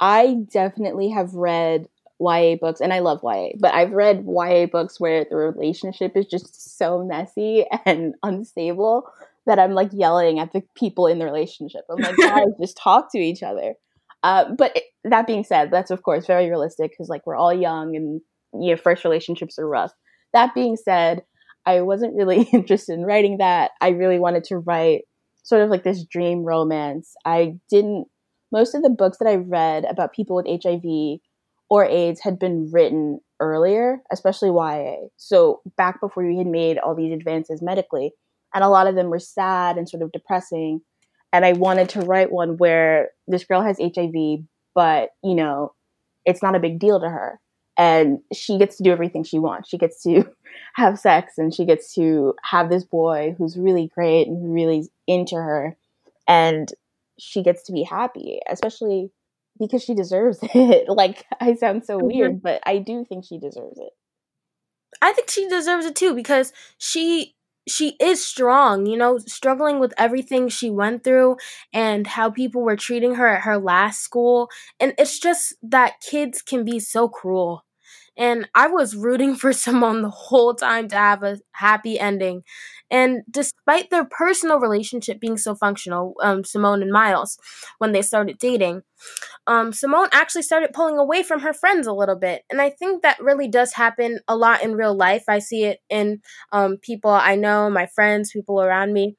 I 0.00 0.36
definitely 0.52 1.10
have 1.10 1.34
read 1.34 1.88
YA 2.20 2.56
books, 2.60 2.80
and 2.80 2.92
I 2.92 3.00
love 3.00 3.20
YA, 3.22 3.50
but 3.58 3.74
I've 3.74 3.92
read 3.92 4.26
YA 4.26 4.66
books 4.66 4.98
where 4.98 5.26
the 5.28 5.36
relationship 5.36 6.16
is 6.16 6.26
just 6.26 6.78
so 6.78 7.04
messy 7.04 7.64
and 7.84 8.14
unstable 8.22 9.08
that 9.46 9.58
I'm 9.58 9.72
like 9.72 9.90
yelling 9.92 10.38
at 10.38 10.52
the 10.52 10.62
people 10.74 11.06
in 11.06 11.18
the 11.18 11.24
relationship. 11.24 11.82
I'm 11.90 11.98
like, 11.98 12.16
guys, 12.20 12.48
just 12.60 12.76
talk 12.76 13.12
to 13.12 13.18
each 13.18 13.42
other. 13.42 13.74
Uh, 14.22 14.46
but 14.56 14.76
it, 14.76 14.84
that 15.04 15.26
being 15.26 15.44
said, 15.44 15.70
that's 15.70 15.90
of 15.90 16.02
course 16.02 16.26
very 16.26 16.48
realistic 16.48 16.90
because 16.90 17.08
like 17.08 17.26
we're 17.26 17.36
all 17.36 17.54
young 17.54 17.94
and 17.94 18.20
you 18.60 18.70
know, 18.70 18.76
first 18.76 19.04
relationships 19.04 19.58
are 19.58 19.68
rough. 19.68 19.92
That 20.32 20.54
being 20.54 20.76
said, 20.76 21.22
I 21.64 21.82
wasn't 21.82 22.16
really 22.16 22.42
interested 22.52 22.94
in 22.94 23.04
writing 23.04 23.38
that. 23.38 23.72
I 23.80 23.90
really 23.90 24.18
wanted 24.18 24.44
to 24.44 24.58
write 24.58 25.02
sort 25.42 25.62
of 25.62 25.70
like 25.70 25.84
this 25.84 26.04
dream 26.04 26.44
romance. 26.44 27.14
I 27.24 27.56
didn't. 27.70 28.06
Most 28.52 28.74
of 28.74 28.82
the 28.82 28.90
books 28.90 29.18
that 29.18 29.28
I 29.28 29.36
read 29.36 29.84
about 29.84 30.12
people 30.12 30.36
with 30.36 30.46
HIV 30.46 31.18
or 31.68 31.84
AIDS 31.84 32.20
had 32.20 32.38
been 32.38 32.70
written 32.72 33.20
earlier, 33.40 34.00
especially 34.10 34.50
YA. 34.50 35.08
So 35.16 35.60
back 35.76 36.00
before 36.00 36.24
we 36.24 36.38
had 36.38 36.46
made 36.46 36.78
all 36.78 36.94
these 36.94 37.12
advances 37.12 37.60
medically, 37.62 38.12
and 38.54 38.62
a 38.64 38.68
lot 38.68 38.86
of 38.86 38.94
them 38.94 39.10
were 39.10 39.18
sad 39.18 39.76
and 39.76 39.88
sort 39.88 40.02
of 40.02 40.12
depressing. 40.12 40.80
And 41.32 41.44
I 41.44 41.52
wanted 41.52 41.88
to 41.90 42.00
write 42.00 42.32
one 42.32 42.56
where 42.56 43.10
this 43.26 43.44
girl 43.44 43.62
has 43.62 43.78
HIV, 43.78 44.44
but 44.74 45.10
you 45.22 45.34
know, 45.34 45.74
it's 46.24 46.42
not 46.42 46.54
a 46.54 46.60
big 46.60 46.78
deal 46.78 47.00
to 47.00 47.08
her. 47.08 47.40
And 47.78 48.20
she 48.32 48.56
gets 48.56 48.76
to 48.76 48.82
do 48.82 48.90
everything 48.90 49.22
she 49.22 49.38
wants. 49.38 49.68
She 49.68 49.76
gets 49.76 50.02
to 50.04 50.24
have 50.76 50.98
sex 50.98 51.34
and 51.36 51.54
she 51.54 51.66
gets 51.66 51.94
to 51.94 52.34
have 52.42 52.70
this 52.70 52.84
boy 52.84 53.34
who's 53.36 53.58
really 53.58 53.90
great 53.94 54.26
and 54.26 54.54
really 54.54 54.88
into 55.06 55.36
her. 55.36 55.76
And 56.26 56.72
she 57.18 57.42
gets 57.42 57.62
to 57.64 57.72
be 57.72 57.82
happy, 57.82 58.40
especially 58.50 59.10
because 59.58 59.82
she 59.82 59.94
deserves 59.94 60.38
it. 60.42 60.88
like 60.88 61.24
I 61.40 61.54
sound 61.54 61.84
so 61.84 61.98
mm-hmm. 61.98 62.06
weird, 62.06 62.42
but 62.42 62.60
I 62.64 62.78
do 62.78 63.04
think 63.04 63.24
she 63.24 63.38
deserves 63.38 63.78
it. 63.78 63.90
I 65.02 65.12
think 65.12 65.30
she 65.30 65.48
deserves 65.48 65.86
it 65.86 65.96
too 65.96 66.14
because 66.14 66.52
she 66.78 67.34
she 67.68 67.96
is 68.00 68.24
strong, 68.24 68.86
you 68.86 68.96
know, 68.96 69.18
struggling 69.18 69.80
with 69.80 69.92
everything 69.98 70.48
she 70.48 70.70
went 70.70 71.02
through 71.02 71.36
and 71.72 72.06
how 72.06 72.30
people 72.30 72.62
were 72.62 72.76
treating 72.76 73.16
her 73.16 73.26
at 73.26 73.42
her 73.42 73.58
last 73.58 74.02
school. 74.02 74.48
And 74.78 74.94
it's 74.98 75.18
just 75.18 75.54
that 75.62 76.00
kids 76.00 76.42
can 76.42 76.64
be 76.64 76.78
so 76.78 77.08
cruel. 77.08 77.64
And 78.16 78.48
I 78.54 78.68
was 78.68 78.96
rooting 78.96 79.34
for 79.36 79.52
Simone 79.52 80.02
the 80.02 80.10
whole 80.10 80.54
time 80.54 80.88
to 80.88 80.96
have 80.96 81.22
a 81.22 81.38
happy 81.52 81.98
ending. 81.98 82.42
And 82.90 83.22
despite 83.30 83.90
their 83.90 84.04
personal 84.04 84.60
relationship 84.60 85.20
being 85.20 85.36
so 85.36 85.54
functional, 85.54 86.14
um, 86.22 86.44
Simone 86.44 86.82
and 86.82 86.92
Miles, 86.92 87.38
when 87.78 87.92
they 87.92 88.02
started 88.02 88.38
dating, 88.38 88.82
um, 89.46 89.72
Simone 89.72 90.08
actually 90.12 90.42
started 90.42 90.72
pulling 90.72 90.98
away 90.98 91.22
from 91.22 91.40
her 91.40 91.52
friends 91.52 91.86
a 91.86 91.92
little 91.92 92.16
bit. 92.16 92.42
And 92.50 92.60
I 92.60 92.70
think 92.70 93.02
that 93.02 93.20
really 93.20 93.48
does 93.48 93.74
happen 93.74 94.20
a 94.28 94.36
lot 94.36 94.62
in 94.62 94.74
real 94.76 94.94
life. 94.94 95.24
I 95.28 95.38
see 95.40 95.64
it 95.64 95.80
in 95.88 96.20
um, 96.52 96.76
people 96.76 97.10
I 97.10 97.34
know, 97.34 97.70
my 97.70 97.86
friends, 97.86 98.32
people 98.32 98.60
around 98.62 98.92
me. 98.92 99.16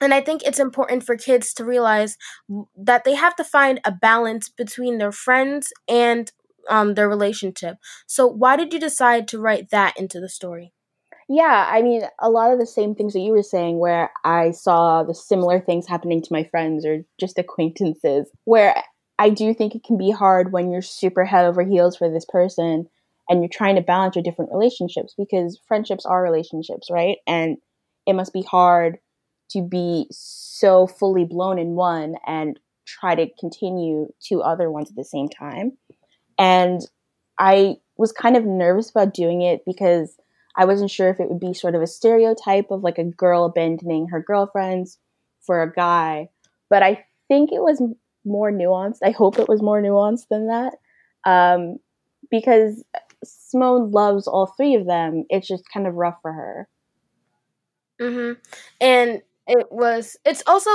And 0.00 0.12
I 0.12 0.20
think 0.20 0.42
it's 0.42 0.58
important 0.58 1.04
for 1.04 1.16
kids 1.16 1.54
to 1.54 1.64
realize 1.64 2.18
that 2.76 3.04
they 3.04 3.14
have 3.14 3.34
to 3.36 3.44
find 3.44 3.80
a 3.84 3.92
balance 3.92 4.48
between 4.48 4.98
their 4.98 5.12
friends 5.12 5.72
and 5.88 6.30
um, 6.68 6.94
their 6.94 7.08
relationship. 7.08 7.76
So, 8.06 8.26
why 8.26 8.56
did 8.56 8.74
you 8.74 8.80
decide 8.80 9.26
to 9.28 9.40
write 9.40 9.70
that 9.70 9.94
into 9.98 10.20
the 10.20 10.28
story? 10.28 10.72
Yeah, 11.28 11.66
I 11.68 11.82
mean, 11.82 12.02
a 12.20 12.30
lot 12.30 12.52
of 12.52 12.60
the 12.60 12.66
same 12.66 12.94
things 12.94 13.12
that 13.12 13.20
you 13.20 13.32
were 13.32 13.42
saying, 13.42 13.78
where 13.78 14.12
I 14.24 14.52
saw 14.52 15.02
the 15.02 15.14
similar 15.14 15.60
things 15.60 15.86
happening 15.86 16.22
to 16.22 16.32
my 16.32 16.44
friends 16.44 16.86
or 16.86 17.04
just 17.18 17.38
acquaintances, 17.38 18.30
where 18.44 18.80
I 19.18 19.30
do 19.30 19.52
think 19.52 19.74
it 19.74 19.82
can 19.82 19.98
be 19.98 20.10
hard 20.12 20.52
when 20.52 20.70
you're 20.70 20.82
super 20.82 21.24
head 21.24 21.44
over 21.44 21.62
heels 21.64 21.96
for 21.96 22.08
this 22.08 22.24
person 22.28 22.86
and 23.28 23.40
you're 23.40 23.48
trying 23.48 23.74
to 23.74 23.80
balance 23.82 24.14
your 24.14 24.22
different 24.22 24.52
relationships 24.52 25.14
because 25.18 25.58
friendships 25.66 26.06
are 26.06 26.22
relationships, 26.22 26.88
right? 26.90 27.18
And 27.26 27.56
it 28.06 28.12
must 28.12 28.32
be 28.32 28.42
hard 28.42 28.98
to 29.50 29.62
be 29.62 30.06
so 30.12 30.86
fully 30.86 31.24
blown 31.24 31.58
in 31.58 31.74
one 31.74 32.16
and 32.26 32.60
try 32.86 33.16
to 33.16 33.26
continue 33.40 34.06
two 34.20 34.42
other 34.42 34.70
ones 34.70 34.90
at 34.90 34.96
the 34.96 35.04
same 35.04 35.28
time. 35.28 35.72
And 36.38 36.82
I 37.38 37.76
was 37.96 38.12
kind 38.12 38.36
of 38.36 38.44
nervous 38.44 38.90
about 38.90 39.14
doing 39.14 39.42
it 39.42 39.62
because 39.66 40.16
I 40.56 40.64
wasn't 40.64 40.90
sure 40.90 41.08
if 41.10 41.20
it 41.20 41.28
would 41.28 41.40
be 41.40 41.52
sort 41.52 41.74
of 41.74 41.82
a 41.82 41.86
stereotype 41.86 42.70
of 42.70 42.82
like 42.82 42.98
a 42.98 43.04
girl 43.04 43.44
abandoning 43.44 44.08
her 44.08 44.22
girlfriends 44.22 44.98
for 45.42 45.62
a 45.62 45.72
guy, 45.72 46.28
but 46.70 46.82
I 46.82 47.04
think 47.28 47.52
it 47.52 47.62
was 47.62 47.82
more 48.24 48.50
nuanced. 48.50 48.98
I 49.02 49.10
hope 49.10 49.38
it 49.38 49.48
was 49.48 49.62
more 49.62 49.80
nuanced 49.80 50.28
than 50.30 50.48
that. 50.48 50.74
Um, 51.24 51.76
because 52.30 52.84
Simone 53.24 53.90
loves 53.90 54.26
all 54.26 54.46
three 54.46 54.74
of 54.74 54.86
them. 54.86 55.24
It's 55.28 55.46
just 55.46 55.64
kind 55.72 55.86
of 55.86 55.94
rough 55.94 56.18
for 56.22 56.32
her. 56.32 56.68
Mhm. 58.00 58.36
And 58.80 59.22
it 59.46 59.70
was 59.70 60.16
it's 60.24 60.42
also 60.46 60.70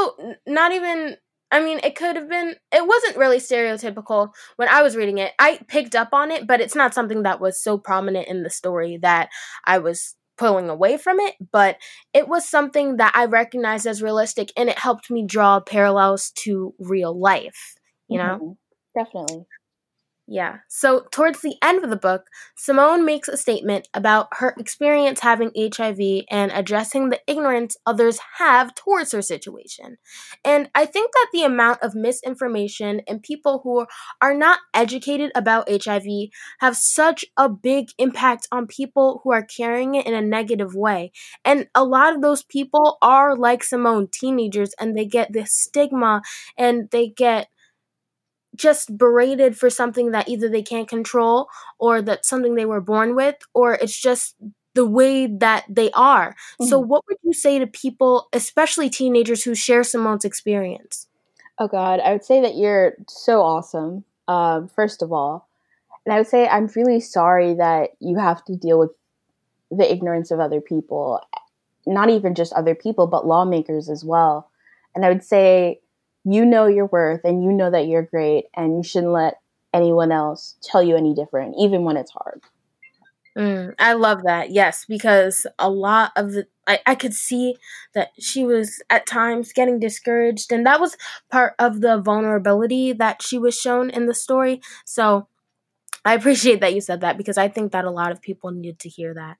not 0.47 0.71
even 0.71 1.17
I 1.51 1.61
mean, 1.61 1.79
it 1.83 1.95
could 1.95 2.15
have 2.15 2.29
been, 2.29 2.55
it 2.71 2.87
wasn't 2.87 3.17
really 3.17 3.39
stereotypical 3.39 4.29
when 4.55 4.69
I 4.69 4.81
was 4.81 4.95
reading 4.95 5.17
it. 5.17 5.33
I 5.37 5.59
picked 5.67 5.95
up 5.95 6.09
on 6.13 6.31
it, 6.31 6.47
but 6.47 6.61
it's 6.61 6.75
not 6.75 6.93
something 6.93 7.23
that 7.23 7.41
was 7.41 7.61
so 7.61 7.77
prominent 7.77 8.27
in 8.27 8.43
the 8.43 8.49
story 8.49 8.97
that 9.01 9.29
I 9.65 9.79
was 9.79 10.15
pulling 10.37 10.69
away 10.69 10.97
from 10.97 11.19
it. 11.19 11.35
But 11.51 11.77
it 12.13 12.27
was 12.27 12.47
something 12.49 12.97
that 12.97 13.11
I 13.15 13.25
recognized 13.25 13.85
as 13.85 14.01
realistic 14.01 14.51
and 14.55 14.69
it 14.69 14.79
helped 14.79 15.11
me 15.11 15.25
draw 15.25 15.59
parallels 15.59 16.31
to 16.43 16.73
real 16.79 17.17
life, 17.19 17.75
you 18.07 18.17
know? 18.17 18.39
Mm-hmm. 18.41 19.03
Definitely. 19.03 19.45
Yeah. 20.33 20.59
So, 20.69 21.07
towards 21.11 21.41
the 21.41 21.55
end 21.61 21.83
of 21.83 21.89
the 21.89 21.97
book, 21.97 22.27
Simone 22.55 23.03
makes 23.03 23.27
a 23.27 23.35
statement 23.35 23.89
about 23.93 24.29
her 24.37 24.55
experience 24.57 25.19
having 25.19 25.51
HIV 25.57 26.23
and 26.31 26.53
addressing 26.53 27.09
the 27.09 27.19
ignorance 27.27 27.75
others 27.85 28.17
have 28.37 28.73
towards 28.73 29.11
her 29.11 29.21
situation. 29.21 29.97
And 30.45 30.69
I 30.73 30.85
think 30.85 31.11
that 31.11 31.27
the 31.33 31.43
amount 31.43 31.83
of 31.83 31.95
misinformation 31.95 33.01
and 33.09 33.21
people 33.21 33.59
who 33.65 33.85
are 34.21 34.33
not 34.33 34.59
educated 34.73 35.33
about 35.35 35.67
HIV 35.69 36.29
have 36.61 36.77
such 36.77 37.25
a 37.35 37.49
big 37.49 37.87
impact 37.97 38.47
on 38.53 38.67
people 38.67 39.19
who 39.25 39.33
are 39.33 39.43
carrying 39.43 39.95
it 39.95 40.05
in 40.05 40.13
a 40.13 40.21
negative 40.21 40.73
way. 40.73 41.11
And 41.43 41.67
a 41.75 41.83
lot 41.83 42.15
of 42.15 42.21
those 42.21 42.41
people 42.43 42.97
are 43.01 43.35
like 43.35 43.65
Simone, 43.65 44.07
teenagers, 44.09 44.73
and 44.79 44.97
they 44.97 45.05
get 45.05 45.33
this 45.33 45.49
stigma 45.51 46.21
and 46.57 46.89
they 46.91 47.09
get 47.09 47.49
just 48.55 48.97
berated 48.97 49.57
for 49.57 49.69
something 49.69 50.11
that 50.11 50.27
either 50.27 50.49
they 50.49 50.61
can't 50.61 50.87
control 50.87 51.47
or 51.79 52.01
that 52.01 52.25
something 52.25 52.55
they 52.55 52.65
were 52.65 52.81
born 52.81 53.15
with 53.15 53.35
or 53.53 53.75
it's 53.75 53.99
just 53.99 54.35
the 54.73 54.85
way 54.85 55.27
that 55.27 55.65
they 55.69 55.91
are. 55.91 56.31
Mm-hmm. 56.31 56.65
So 56.65 56.79
what 56.79 57.03
would 57.07 57.17
you 57.23 57.33
say 57.33 57.59
to 57.59 57.67
people, 57.67 58.27
especially 58.33 58.89
teenagers 58.89 59.43
who 59.43 59.55
share 59.55 59.83
Simone's 59.83 60.25
experience? 60.25 61.07
Oh 61.59 61.67
god, 61.67 61.99
I 61.99 62.11
would 62.11 62.25
say 62.25 62.41
that 62.41 62.55
you're 62.55 62.95
so 63.07 63.41
awesome. 63.41 64.03
Um, 64.27 64.67
first 64.67 65.01
of 65.01 65.11
all, 65.11 65.47
and 66.05 66.13
I 66.13 66.17
would 66.17 66.27
say 66.27 66.47
I'm 66.47 66.67
really 66.75 66.99
sorry 66.99 67.53
that 67.55 67.91
you 67.99 68.17
have 68.17 68.43
to 68.45 68.55
deal 68.55 68.79
with 68.79 68.91
the 69.69 69.89
ignorance 69.91 70.31
of 70.31 70.39
other 70.39 70.61
people, 70.61 71.21
not 71.85 72.09
even 72.09 72.35
just 72.35 72.53
other 72.53 72.75
people, 72.75 73.07
but 73.07 73.27
lawmakers 73.27 73.89
as 73.89 74.03
well. 74.03 74.49
And 74.95 75.05
I 75.05 75.09
would 75.09 75.23
say 75.23 75.79
you 76.23 76.45
know 76.45 76.67
your 76.67 76.85
worth 76.87 77.21
and 77.23 77.43
you 77.43 77.51
know 77.51 77.71
that 77.71 77.87
you're 77.87 78.03
great 78.03 78.45
and 78.55 78.77
you 78.77 78.83
shouldn't 78.83 79.11
let 79.11 79.35
anyone 79.73 80.11
else 80.11 80.55
tell 80.61 80.83
you 80.83 80.95
any 80.95 81.13
different, 81.13 81.55
even 81.57 81.83
when 81.83 81.97
it's 81.97 82.11
hard. 82.11 82.41
Mm, 83.37 83.73
I 83.79 83.93
love 83.93 84.23
that. 84.23 84.51
Yes, 84.51 84.85
because 84.85 85.47
a 85.57 85.69
lot 85.69 86.11
of 86.15 86.33
the 86.33 86.47
I, 86.67 86.79
I 86.85 86.95
could 86.95 87.13
see 87.13 87.55
that 87.93 88.09
she 88.19 88.43
was 88.43 88.81
at 88.89 89.05
times 89.07 89.53
getting 89.53 89.79
discouraged 89.79 90.51
and 90.51 90.65
that 90.65 90.79
was 90.79 90.97
part 91.31 91.53
of 91.57 91.81
the 91.81 91.99
vulnerability 91.99 92.93
that 92.93 93.21
she 93.21 93.37
was 93.37 93.57
shown 93.57 93.89
in 93.89 94.05
the 94.05 94.13
story. 94.13 94.61
So 94.85 95.27
I 96.05 96.13
appreciate 96.13 96.61
that 96.61 96.73
you 96.73 96.81
said 96.81 97.01
that 97.01 97.17
because 97.17 97.37
I 97.37 97.47
think 97.47 97.71
that 97.71 97.85
a 97.85 97.91
lot 97.91 98.11
of 98.11 98.21
people 98.21 98.51
needed 98.51 98.79
to 98.79 98.89
hear 98.89 99.13
that. 99.13 99.37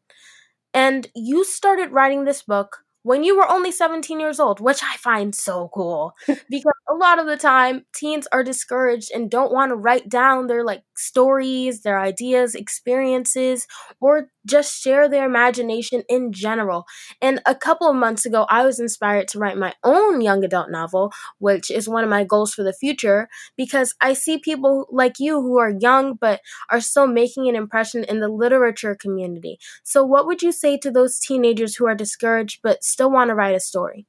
And 0.74 1.08
you 1.14 1.44
started 1.44 1.92
writing 1.92 2.24
this 2.24 2.44
book 2.44 2.86
when 3.04 3.24
you 3.24 3.36
were 3.36 3.50
only 3.50 3.72
17 3.72 4.20
years 4.20 4.40
old, 4.40 4.60
which 4.60 4.82
I 4.84 4.98
find 4.98 5.34
so 5.34 5.70
cool 5.74 6.14
because 6.50 6.74
a 6.90 6.96
lot 6.96 7.20
of 7.20 7.26
the 7.26 7.38
time 7.38 7.86
teens 7.96 8.28
are 8.32 8.44
discouraged 8.44 9.12
and 9.14 9.30
don't 9.30 9.52
want 9.52 9.72
to 9.72 9.76
write 9.76 10.10
down 10.10 10.48
their 10.48 10.64
like 10.64 10.84
stories, 10.96 11.82
their 11.82 12.00
ideas, 12.00 12.56
experiences, 12.56 13.68
or 14.00 14.28
just 14.46 14.82
share 14.82 15.08
their 15.08 15.26
imagination 15.26 16.04
in 16.10 16.32
general. 16.32 16.86
And 17.22 17.42
a 17.46 17.56
couple 17.56 17.90
of 17.90 17.96
months 17.96 18.26
ago, 18.26 18.46
I 18.50 18.66
was 18.66 18.80
inspired 18.80 19.28
to 19.30 19.40
write 19.40 19.58
my 19.58 19.74
own 19.84 20.22
young 20.22 20.44
adult 20.44 20.70
novel, 20.70 21.12
which 21.40 21.70
is 21.70 21.88
one 21.88 22.04
of 22.04 22.10
my 22.10 22.24
goals 22.24 22.54
for 22.54 22.64
the 22.64 22.74
future 22.74 23.30
because 23.58 23.94
I 24.02 24.14
see 24.14 24.38
people 24.38 24.88
like 24.92 25.20
you 25.20 25.42
who 25.42 25.60
are 25.60 25.74
young 25.80 26.16
but 26.16 26.42
are 26.70 26.82
still 26.82 27.08
making 27.08 27.48
an 27.48 27.56
impression 27.56 28.04
in 28.04 28.20
the 28.20 28.30
literature 28.30 28.96
community. 28.96 29.60
So, 29.84 30.04
what 30.04 30.26
would 30.26 30.42
you 30.42 30.52
say 30.52 30.78
to 30.78 30.92
those 30.92 31.20
teenagers 31.20 31.76
who 31.76 31.88
are 31.88 31.96
discouraged 31.96 32.60
but 32.64 32.84
still 32.84 33.12
want 33.12 33.30
to 33.30 33.36
write 33.36 33.56
a 33.56 33.60
story? 33.60 34.08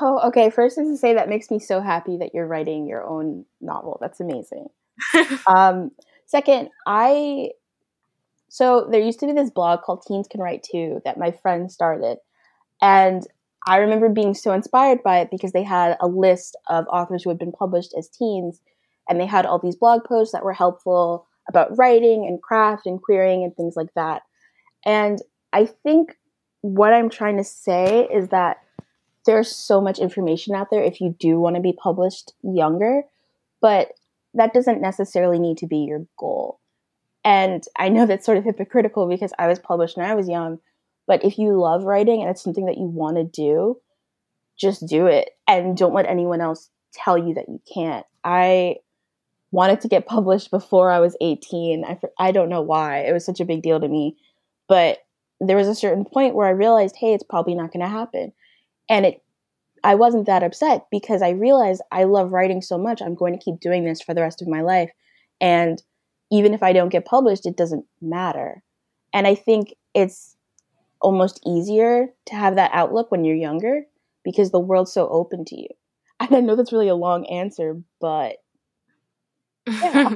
Oh, 0.00 0.20
okay. 0.28 0.50
First 0.50 0.78
is 0.78 0.88
to 0.88 0.96
say 0.96 1.14
that 1.14 1.28
makes 1.28 1.50
me 1.50 1.58
so 1.58 1.80
happy 1.80 2.16
that 2.18 2.30
you're 2.34 2.46
writing 2.46 2.86
your 2.86 3.04
own 3.04 3.44
novel. 3.60 3.98
That's 4.00 4.20
amazing. 4.20 4.68
um, 5.46 5.90
second, 6.26 6.70
I 6.86 7.50
so 8.52 8.86
there 8.90 9.00
used 9.00 9.18
to 9.20 9.26
be 9.26 9.32
this 9.32 9.48
blog 9.48 9.80
called 9.80 10.02
Teens 10.06 10.28
Can 10.28 10.42
Write 10.42 10.62
Too 10.62 11.00
that 11.06 11.18
my 11.18 11.30
friend 11.30 11.72
started, 11.72 12.18
and 12.82 13.26
I 13.66 13.78
remember 13.78 14.10
being 14.10 14.34
so 14.34 14.52
inspired 14.52 15.02
by 15.02 15.20
it 15.20 15.30
because 15.30 15.52
they 15.52 15.62
had 15.62 15.96
a 16.00 16.06
list 16.06 16.54
of 16.68 16.86
authors 16.88 17.22
who 17.22 17.30
had 17.30 17.38
been 17.38 17.50
published 17.50 17.94
as 17.96 18.10
teens, 18.10 18.60
and 19.08 19.18
they 19.18 19.24
had 19.24 19.46
all 19.46 19.58
these 19.58 19.76
blog 19.76 20.04
posts 20.04 20.32
that 20.32 20.44
were 20.44 20.52
helpful 20.52 21.26
about 21.48 21.78
writing 21.78 22.26
and 22.26 22.42
craft 22.42 22.84
and 22.84 23.00
querying 23.00 23.42
and 23.42 23.56
things 23.56 23.74
like 23.74 23.94
that. 23.94 24.20
And 24.84 25.22
I 25.54 25.64
think 25.64 26.18
what 26.60 26.92
I'm 26.92 27.08
trying 27.08 27.38
to 27.38 27.44
say 27.44 28.06
is 28.12 28.28
that 28.28 28.58
there's 29.24 29.50
so 29.50 29.80
much 29.80 29.98
information 29.98 30.54
out 30.54 30.68
there 30.70 30.82
if 30.82 31.00
you 31.00 31.16
do 31.18 31.40
want 31.40 31.56
to 31.56 31.62
be 31.62 31.72
published 31.72 32.34
younger, 32.42 33.04
but 33.62 33.92
that 34.34 34.52
doesn't 34.52 34.82
necessarily 34.82 35.38
need 35.38 35.56
to 35.58 35.66
be 35.66 35.78
your 35.78 36.06
goal. 36.18 36.58
And 37.24 37.62
I 37.78 37.88
know 37.88 38.06
that's 38.06 38.26
sort 38.26 38.38
of 38.38 38.44
hypocritical 38.44 39.06
because 39.06 39.32
I 39.38 39.46
was 39.46 39.58
published 39.58 39.96
when 39.96 40.06
I 40.06 40.14
was 40.14 40.28
young, 40.28 40.58
but 41.06 41.24
if 41.24 41.38
you 41.38 41.58
love 41.58 41.84
writing 41.84 42.20
and 42.20 42.30
it's 42.30 42.42
something 42.42 42.66
that 42.66 42.78
you 42.78 42.84
want 42.84 43.16
to 43.16 43.24
do, 43.24 43.78
just 44.58 44.86
do 44.86 45.06
it 45.06 45.30
and 45.46 45.76
don't 45.76 45.94
let 45.94 46.06
anyone 46.06 46.40
else 46.40 46.70
tell 46.92 47.16
you 47.16 47.34
that 47.34 47.48
you 47.48 47.60
can't. 47.72 48.04
I 48.24 48.76
wanted 49.50 49.80
to 49.82 49.88
get 49.88 50.06
published 50.06 50.50
before 50.50 50.90
I 50.90 51.00
was 51.00 51.16
18. 51.20 51.84
I, 51.84 51.98
I 52.18 52.32
don't 52.32 52.48
know 52.48 52.62
why. 52.62 53.00
It 53.00 53.12
was 53.12 53.24
such 53.24 53.40
a 53.40 53.44
big 53.44 53.62
deal 53.62 53.80
to 53.80 53.88
me. 53.88 54.16
But 54.68 54.98
there 55.40 55.56
was 55.56 55.68
a 55.68 55.74
certain 55.74 56.04
point 56.04 56.34
where 56.34 56.46
I 56.46 56.52
realized, 56.52 56.96
hey, 56.96 57.12
it's 57.12 57.24
probably 57.24 57.54
not 57.54 57.72
going 57.72 57.84
to 57.84 57.90
happen. 57.90 58.32
And 58.88 59.06
it 59.06 59.22
I 59.84 59.96
wasn't 59.96 60.26
that 60.26 60.42
upset 60.44 60.86
because 60.90 61.22
I 61.22 61.30
realized 61.30 61.82
I 61.90 62.04
love 62.04 62.32
writing 62.32 62.62
so 62.62 62.78
much. 62.78 63.02
I'm 63.02 63.16
going 63.16 63.36
to 63.36 63.44
keep 63.44 63.60
doing 63.60 63.84
this 63.84 64.00
for 64.00 64.14
the 64.14 64.20
rest 64.20 64.40
of 64.40 64.48
my 64.48 64.60
life. 64.60 64.90
And 65.40 65.82
even 66.32 66.54
if 66.54 66.62
I 66.62 66.72
don't 66.72 66.88
get 66.88 67.04
published, 67.04 67.46
it 67.46 67.56
doesn't 67.56 67.84
matter. 68.00 68.62
And 69.12 69.26
I 69.26 69.34
think 69.36 69.74
it's 69.94 70.36
almost 71.00 71.40
easier 71.46 72.08
to 72.26 72.34
have 72.34 72.56
that 72.56 72.70
outlook 72.72 73.12
when 73.12 73.24
you're 73.24 73.36
younger 73.36 73.82
because 74.24 74.50
the 74.50 74.60
world's 74.60 74.92
so 74.92 75.08
open 75.08 75.44
to 75.46 75.60
you. 75.60 75.68
And 76.20 76.36
I 76.36 76.40
know 76.40 76.54
that's 76.54 76.72
really 76.72 76.88
a 76.88 76.94
long 76.94 77.26
answer, 77.26 77.82
but 78.00 78.36
yeah. 79.66 80.14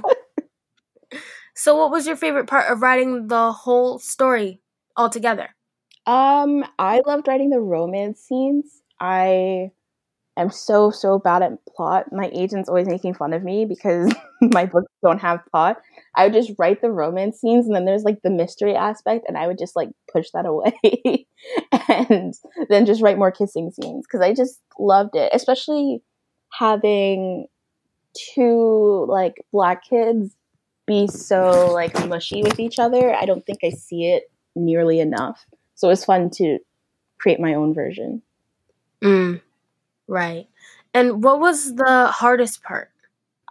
so 1.54 1.76
what 1.76 1.90
was 1.90 2.06
your 2.06 2.16
favorite 2.16 2.46
part 2.46 2.70
of 2.70 2.82
writing 2.82 3.28
the 3.28 3.52
whole 3.52 3.98
story 3.98 4.60
altogether? 4.96 5.48
Um, 6.06 6.64
I 6.78 7.02
loved 7.06 7.26
writing 7.26 7.50
the 7.50 7.60
romance 7.60 8.20
scenes. 8.20 8.82
I 9.00 9.72
am 10.36 10.50
so 10.50 10.90
so 10.90 11.18
bad 11.18 11.42
at 11.42 11.52
plot. 11.76 12.12
My 12.12 12.30
agent's 12.32 12.68
always 12.68 12.86
making 12.86 13.14
fun 13.14 13.32
of 13.32 13.42
me 13.42 13.64
because 13.64 14.12
my 14.40 14.66
books 14.66 14.92
don't 15.02 15.20
have 15.20 15.40
plot. 15.50 15.78
I 16.16 16.24
would 16.24 16.32
just 16.32 16.52
write 16.58 16.80
the 16.80 16.90
romance 16.90 17.40
scenes 17.40 17.66
and 17.66 17.74
then 17.76 17.84
there's 17.84 18.04
like 18.04 18.22
the 18.22 18.30
mystery 18.30 18.74
aspect 18.74 19.26
and 19.28 19.36
I 19.36 19.46
would 19.46 19.58
just 19.58 19.76
like 19.76 19.90
push 20.10 20.30
that 20.32 20.46
away 20.46 20.72
and 21.88 22.34
then 22.70 22.86
just 22.86 23.02
write 23.02 23.18
more 23.18 23.30
kissing 23.30 23.70
scenes 23.70 24.06
because 24.06 24.22
I 24.22 24.32
just 24.32 24.60
loved 24.78 25.14
it, 25.14 25.30
especially 25.34 26.02
having 26.52 27.46
two 28.14 29.04
like 29.08 29.34
black 29.52 29.84
kids 29.84 30.34
be 30.86 31.06
so 31.06 31.70
like 31.72 32.08
mushy 32.08 32.42
with 32.42 32.58
each 32.58 32.78
other. 32.78 33.14
I 33.14 33.26
don't 33.26 33.44
think 33.44 33.58
I 33.62 33.70
see 33.70 34.06
it 34.06 34.30
nearly 34.54 35.00
enough. 35.00 35.44
So 35.74 35.88
it 35.88 35.90
was 35.90 36.04
fun 36.04 36.30
to 36.36 36.58
create 37.18 37.40
my 37.40 37.54
own 37.54 37.74
version. 37.74 38.22
Mm, 39.02 39.42
right. 40.08 40.48
And 40.94 41.22
what 41.22 41.40
was 41.40 41.74
the 41.74 42.06
hardest 42.06 42.62
part? 42.62 42.90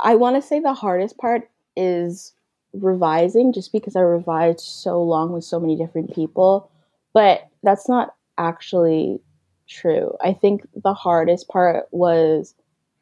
I 0.01 0.15
want 0.15 0.35
to 0.35 0.41
say 0.41 0.59
the 0.59 0.73
hardest 0.73 1.17
part 1.17 1.49
is 1.77 2.33
revising 2.79 3.53
just 3.53 3.71
because 3.71 3.95
I 3.95 4.01
revised 4.01 4.61
so 4.61 5.01
long 5.01 5.31
with 5.31 5.43
so 5.43 5.59
many 5.59 5.75
different 5.75 6.13
people. 6.13 6.69
But 7.13 7.47
that's 7.63 7.87
not 7.87 8.15
actually 8.37 9.21
true. 9.67 10.15
I 10.23 10.33
think 10.33 10.67
the 10.75 10.93
hardest 10.93 11.47
part 11.47 11.87
was 11.91 12.53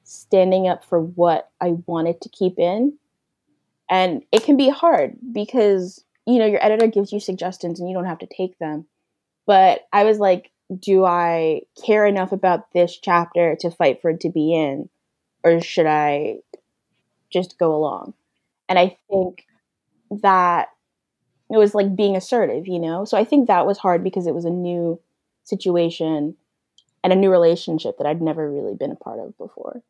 standing 0.03 0.67
up 0.67 0.83
for 0.85 1.01
what 1.01 1.49
I 1.61 1.75
wanted 1.85 2.21
to 2.21 2.29
keep 2.29 2.59
in. 2.59 2.93
And 3.89 4.23
it 4.31 4.43
can 4.43 4.57
be 4.57 4.69
hard 4.69 5.17
because, 5.31 6.03
you 6.25 6.39
know, 6.39 6.45
your 6.45 6.63
editor 6.63 6.87
gives 6.87 7.11
you 7.11 7.19
suggestions 7.19 7.79
and 7.79 7.89
you 7.89 7.95
don't 7.95 8.05
have 8.05 8.19
to 8.19 8.27
take 8.27 8.57
them. 8.59 8.85
But 9.45 9.87
I 9.91 10.03
was 10.03 10.19
like, 10.19 10.51
do 10.79 11.03
I 11.05 11.61
care 11.85 12.05
enough 12.05 12.31
about 12.31 12.71
this 12.73 12.97
chapter 12.97 13.55
to 13.59 13.71
fight 13.71 14.01
for 14.01 14.11
it 14.11 14.21
to 14.21 14.29
be 14.29 14.53
in, 14.55 14.89
or 15.43 15.61
should 15.61 15.85
I 15.85 16.37
just 17.29 17.57
go 17.59 17.75
along? 17.75 18.13
And 18.69 18.79
I 18.79 18.97
think 19.09 19.45
that 20.21 20.69
it 21.49 21.57
was 21.57 21.75
like 21.75 21.95
being 21.95 22.15
assertive, 22.15 22.67
you 22.67 22.79
know? 22.79 23.05
So 23.05 23.17
I 23.17 23.23
think 23.23 23.47
that 23.47 23.65
was 23.65 23.77
hard 23.77 24.03
because 24.03 24.27
it 24.27 24.35
was 24.35 24.45
a 24.45 24.49
new 24.49 24.99
situation 25.43 26.35
and 27.03 27.13
a 27.13 27.17
new 27.17 27.29
relationship 27.29 27.97
that 27.97 28.07
I'd 28.07 28.21
never 28.21 28.49
really 28.49 28.75
been 28.75 28.91
a 28.91 28.95
part 28.95 29.19
of 29.19 29.37
before. 29.37 29.83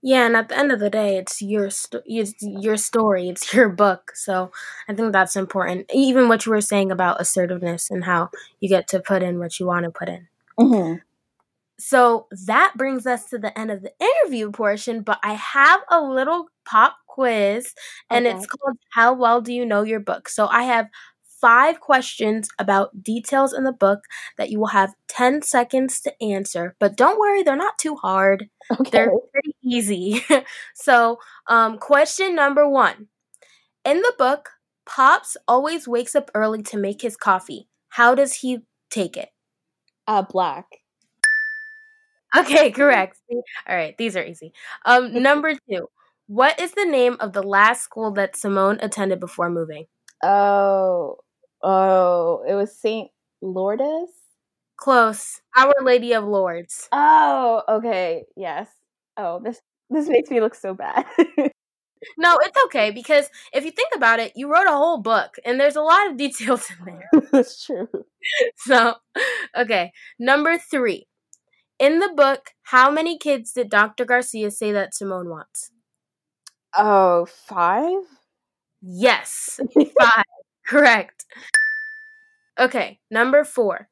Yeah, 0.00 0.26
and 0.26 0.36
at 0.36 0.48
the 0.48 0.56
end 0.56 0.70
of 0.70 0.78
the 0.78 0.90
day, 0.90 1.16
it's 1.16 1.42
your 1.42 1.70
sto- 1.70 2.02
it's 2.06 2.34
your 2.40 2.76
story, 2.76 3.28
it's 3.28 3.52
your 3.52 3.68
book. 3.68 4.12
So 4.14 4.52
I 4.88 4.94
think 4.94 5.12
that's 5.12 5.34
important. 5.34 5.90
Even 5.92 6.28
what 6.28 6.46
you 6.46 6.52
were 6.52 6.60
saying 6.60 6.92
about 6.92 7.20
assertiveness 7.20 7.90
and 7.90 8.04
how 8.04 8.30
you 8.60 8.68
get 8.68 8.86
to 8.88 9.00
put 9.00 9.22
in 9.24 9.40
what 9.40 9.58
you 9.58 9.66
want 9.66 9.84
to 9.84 9.90
put 9.90 10.08
in. 10.08 10.28
Mm-hmm. 10.58 10.98
So 11.80 12.26
that 12.46 12.74
brings 12.76 13.06
us 13.06 13.28
to 13.30 13.38
the 13.38 13.56
end 13.58 13.70
of 13.72 13.82
the 13.82 13.92
interview 13.98 14.52
portion. 14.52 15.02
But 15.02 15.18
I 15.24 15.34
have 15.34 15.80
a 15.90 16.00
little 16.00 16.48
pop 16.64 16.96
quiz, 17.18 17.74
and 18.10 18.26
okay. 18.26 18.36
it's 18.36 18.46
called 18.46 18.76
"How 18.92 19.12
Well 19.12 19.40
Do 19.40 19.52
You 19.52 19.66
Know 19.66 19.82
Your 19.82 20.00
Book?" 20.00 20.28
So 20.28 20.46
I 20.46 20.62
have 20.62 20.86
five 21.40 21.80
questions 21.80 22.48
about 22.58 23.02
details 23.02 23.52
in 23.52 23.64
the 23.64 23.72
book 23.72 24.00
that 24.36 24.50
you 24.50 24.58
will 24.58 24.68
have 24.68 24.94
10 25.08 25.42
seconds 25.42 26.00
to 26.00 26.12
answer. 26.22 26.74
But 26.80 26.96
don't 26.96 27.18
worry, 27.18 27.42
they're 27.42 27.56
not 27.56 27.78
too 27.78 27.94
hard. 27.94 28.48
Okay. 28.72 28.90
They're 28.90 29.12
pretty 29.32 29.54
easy. 29.62 30.24
so, 30.74 31.18
um, 31.48 31.78
question 31.78 32.34
number 32.34 32.68
one 32.68 33.08
In 33.84 33.98
the 33.98 34.14
book, 34.18 34.50
Pops 34.86 35.36
always 35.46 35.88
wakes 35.88 36.14
up 36.14 36.30
early 36.34 36.62
to 36.64 36.76
make 36.76 37.02
his 37.02 37.16
coffee. 37.16 37.68
How 37.90 38.14
does 38.14 38.34
he 38.34 38.60
take 38.90 39.16
it? 39.16 39.30
Uh, 40.06 40.22
black. 40.22 40.66
Okay, 42.36 42.70
correct. 42.72 43.18
All 43.30 43.76
right, 43.76 43.96
these 43.98 44.16
are 44.16 44.24
easy. 44.24 44.52
Um, 44.84 45.12
number 45.22 45.54
two. 45.68 45.88
What 46.28 46.60
is 46.60 46.72
the 46.72 46.84
name 46.84 47.16
of 47.20 47.32
the 47.32 47.42
last 47.42 47.82
school 47.82 48.10
that 48.12 48.36
Simone 48.36 48.78
attended 48.80 49.18
before 49.20 49.50
moving? 49.50 49.86
Oh, 50.22 51.16
Oh, 51.60 52.44
it 52.46 52.54
was 52.54 52.78
Saint 52.78 53.10
Lourdes. 53.42 54.12
Close. 54.76 55.40
Our 55.56 55.74
Lady 55.82 56.12
of 56.12 56.22
Lourdes. 56.24 56.88
Oh, 56.92 57.62
okay. 57.68 58.26
Yes. 58.36 58.68
Oh, 59.16 59.40
this 59.42 59.60
this 59.90 60.08
makes 60.08 60.30
me 60.30 60.40
look 60.40 60.54
so 60.54 60.74
bad. 60.74 61.04
no, 62.18 62.38
it's 62.42 62.58
okay 62.66 62.90
because 62.90 63.28
if 63.52 63.64
you 63.64 63.70
think 63.70 63.90
about 63.94 64.20
it, 64.20 64.32
you 64.36 64.52
wrote 64.52 64.66
a 64.68 64.72
whole 64.76 64.98
book 64.98 65.36
and 65.44 65.58
there's 65.60 65.76
a 65.76 65.82
lot 65.82 66.10
of 66.10 66.16
details 66.18 66.66
in 66.78 66.84
there. 66.86 67.10
That's 67.32 67.64
true. 67.64 67.88
So, 68.58 68.94
okay. 69.56 69.92
Number 70.18 70.58
3. 70.58 71.06
In 71.78 72.00
the 72.00 72.10
book, 72.14 72.50
how 72.64 72.90
many 72.90 73.16
kids 73.18 73.52
did 73.52 73.70
Dr. 73.70 74.04
Garcia 74.04 74.50
say 74.50 74.72
that 74.72 74.94
Simone 74.94 75.30
wants? 75.30 75.70
Oh, 76.76 77.26
five? 77.26 78.02
Yes. 78.80 79.58
Five. 80.00 80.24
Correct. 80.68 81.24
Okay, 82.58 83.00
number 83.10 83.44
four. 83.44 83.88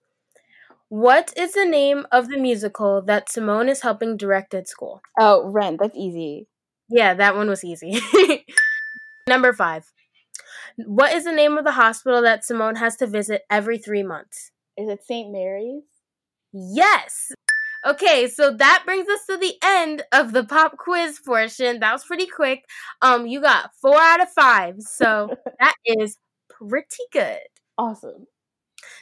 What 0.88 1.32
is 1.36 1.54
the 1.54 1.64
name 1.64 2.06
of 2.12 2.28
the 2.28 2.38
musical 2.38 3.02
that 3.02 3.30
Simone 3.30 3.68
is 3.68 3.82
helping 3.82 4.16
direct 4.16 4.54
at 4.54 4.68
school? 4.68 5.02
Oh, 5.18 5.50
Rent. 5.50 5.80
That's 5.80 5.96
easy. 5.96 6.46
Yeah, 6.88 7.14
that 7.14 7.36
one 7.36 7.48
was 7.48 7.64
easy. 7.64 8.00
number 9.28 9.52
five. 9.52 9.90
What 10.76 11.12
is 11.12 11.24
the 11.24 11.32
name 11.32 11.58
of 11.58 11.64
the 11.64 11.72
hospital 11.72 12.22
that 12.22 12.44
Simone 12.44 12.76
has 12.76 12.96
to 12.96 13.06
visit 13.06 13.42
every 13.50 13.78
three 13.78 14.02
months? 14.02 14.52
Is 14.76 14.88
it 14.88 15.04
St. 15.04 15.32
Mary's? 15.32 15.82
Yes. 16.52 17.32
Okay, 17.84 18.26
so 18.28 18.52
that 18.52 18.82
brings 18.84 19.08
us 19.08 19.26
to 19.26 19.36
the 19.36 19.54
end 19.62 20.02
of 20.12 20.32
the 20.32 20.44
pop 20.44 20.76
quiz 20.78 21.20
portion. 21.24 21.80
That 21.80 21.92
was 21.92 22.04
pretty 22.04 22.26
quick. 22.26 22.64
Um, 23.02 23.26
you 23.26 23.40
got 23.40 23.70
four 23.80 23.96
out 23.98 24.20
of 24.22 24.30
five, 24.30 24.76
so 24.80 25.30
that 25.60 25.74
is 25.84 26.18
pretty 26.48 27.04
good. 27.12 27.38
Awesome. 27.78 28.26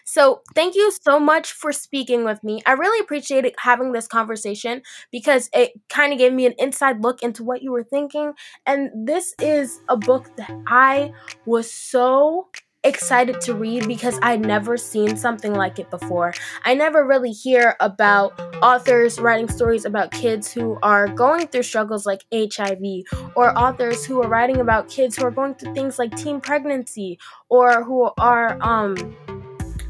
So, 0.05 0.43
thank 0.55 0.75
you 0.77 0.93
so 1.03 1.21
much 1.21 1.53
for 1.53 1.73
speaking 1.73 2.25
with 2.25 2.43
me. 2.45 2.63
I 2.67 2.73
really 2.73 3.01
appreciated 3.01 3.55
having 3.59 3.93
this 3.93 4.07
conversation 4.09 4.83
because 5.13 5.51
it 5.55 5.73
kind 5.91 6.13
of 6.13 6.19
gave 6.19 6.33
me 6.33 6.47
an 6.47 6.55
inside 6.59 7.03
look 7.03 7.23
into 7.23 7.45
what 7.45 7.63
you 7.63 7.73
were 7.73 7.85
thinking. 7.85 8.33
And 8.67 8.91
this 9.09 9.35
is 9.41 9.81
a 9.89 9.97
book 9.97 10.31
that 10.37 10.53
I 10.69 11.13
was 11.47 11.71
so 11.73 12.49
excited 12.85 13.41
to 13.43 13.55
read 13.55 13.89
because 13.89 14.19
I'd 14.23 14.41
never 14.41 14.77
seen 14.77 15.17
something 15.17 15.55
like 15.55 15.79
it 15.79 15.91
before. 15.91 16.35
I 16.65 16.75
never 16.75 17.05
really 17.05 17.33
hear 17.33 17.77
about 17.81 18.39
authors 18.63 19.19
writing 19.19 19.49
stories 19.49 19.85
about 19.85 20.11
kids 20.11 20.53
who 20.53 20.79
are 20.83 21.09
going 21.09 21.47
through 21.49 21.63
struggles 21.63 22.07
like 22.07 22.25
HIV, 22.33 23.05
or 23.35 23.57
authors 23.59 24.05
who 24.05 24.23
are 24.23 24.29
writing 24.29 24.61
about 24.61 24.89
kids 24.89 25.17
who 25.17 25.25
are 25.25 25.31
going 25.31 25.55
through 25.55 25.75
things 25.75 25.99
like 25.99 26.15
teen 26.17 26.41
pregnancy, 26.41 27.19
or 27.49 27.83
who 27.85 28.11
are, 28.19 28.59
um, 28.63 29.17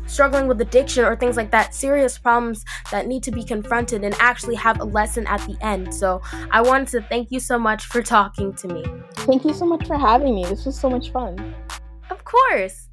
struggling 0.06 0.46
with 0.46 0.60
addiction 0.60 1.04
or 1.04 1.16
things 1.16 1.36
like 1.36 1.50
that, 1.50 1.74
serious 1.74 2.18
problems 2.18 2.64
that 2.90 3.06
need 3.06 3.22
to 3.22 3.32
be 3.32 3.42
confronted 3.42 4.04
and 4.04 4.14
actually 4.18 4.54
have 4.54 4.80
a 4.80 4.84
lesson 4.84 5.26
at 5.26 5.40
the 5.46 5.56
end. 5.60 5.94
So 5.94 6.20
I 6.50 6.60
wanted 6.60 6.88
to 6.88 7.02
thank 7.02 7.30
you 7.30 7.40
so 7.40 7.58
much 7.58 7.86
for 7.86 8.02
talking 8.02 8.54
to 8.54 8.68
me. 8.68 8.84
Thank 9.14 9.44
you 9.44 9.54
so 9.54 9.64
much 9.66 9.86
for 9.86 9.98
having 9.98 10.34
me. 10.34 10.44
This 10.44 10.66
was 10.66 10.78
so 10.78 10.90
much 10.90 11.10
fun. 11.10 11.54
Of 12.10 12.24
course. 12.24 12.88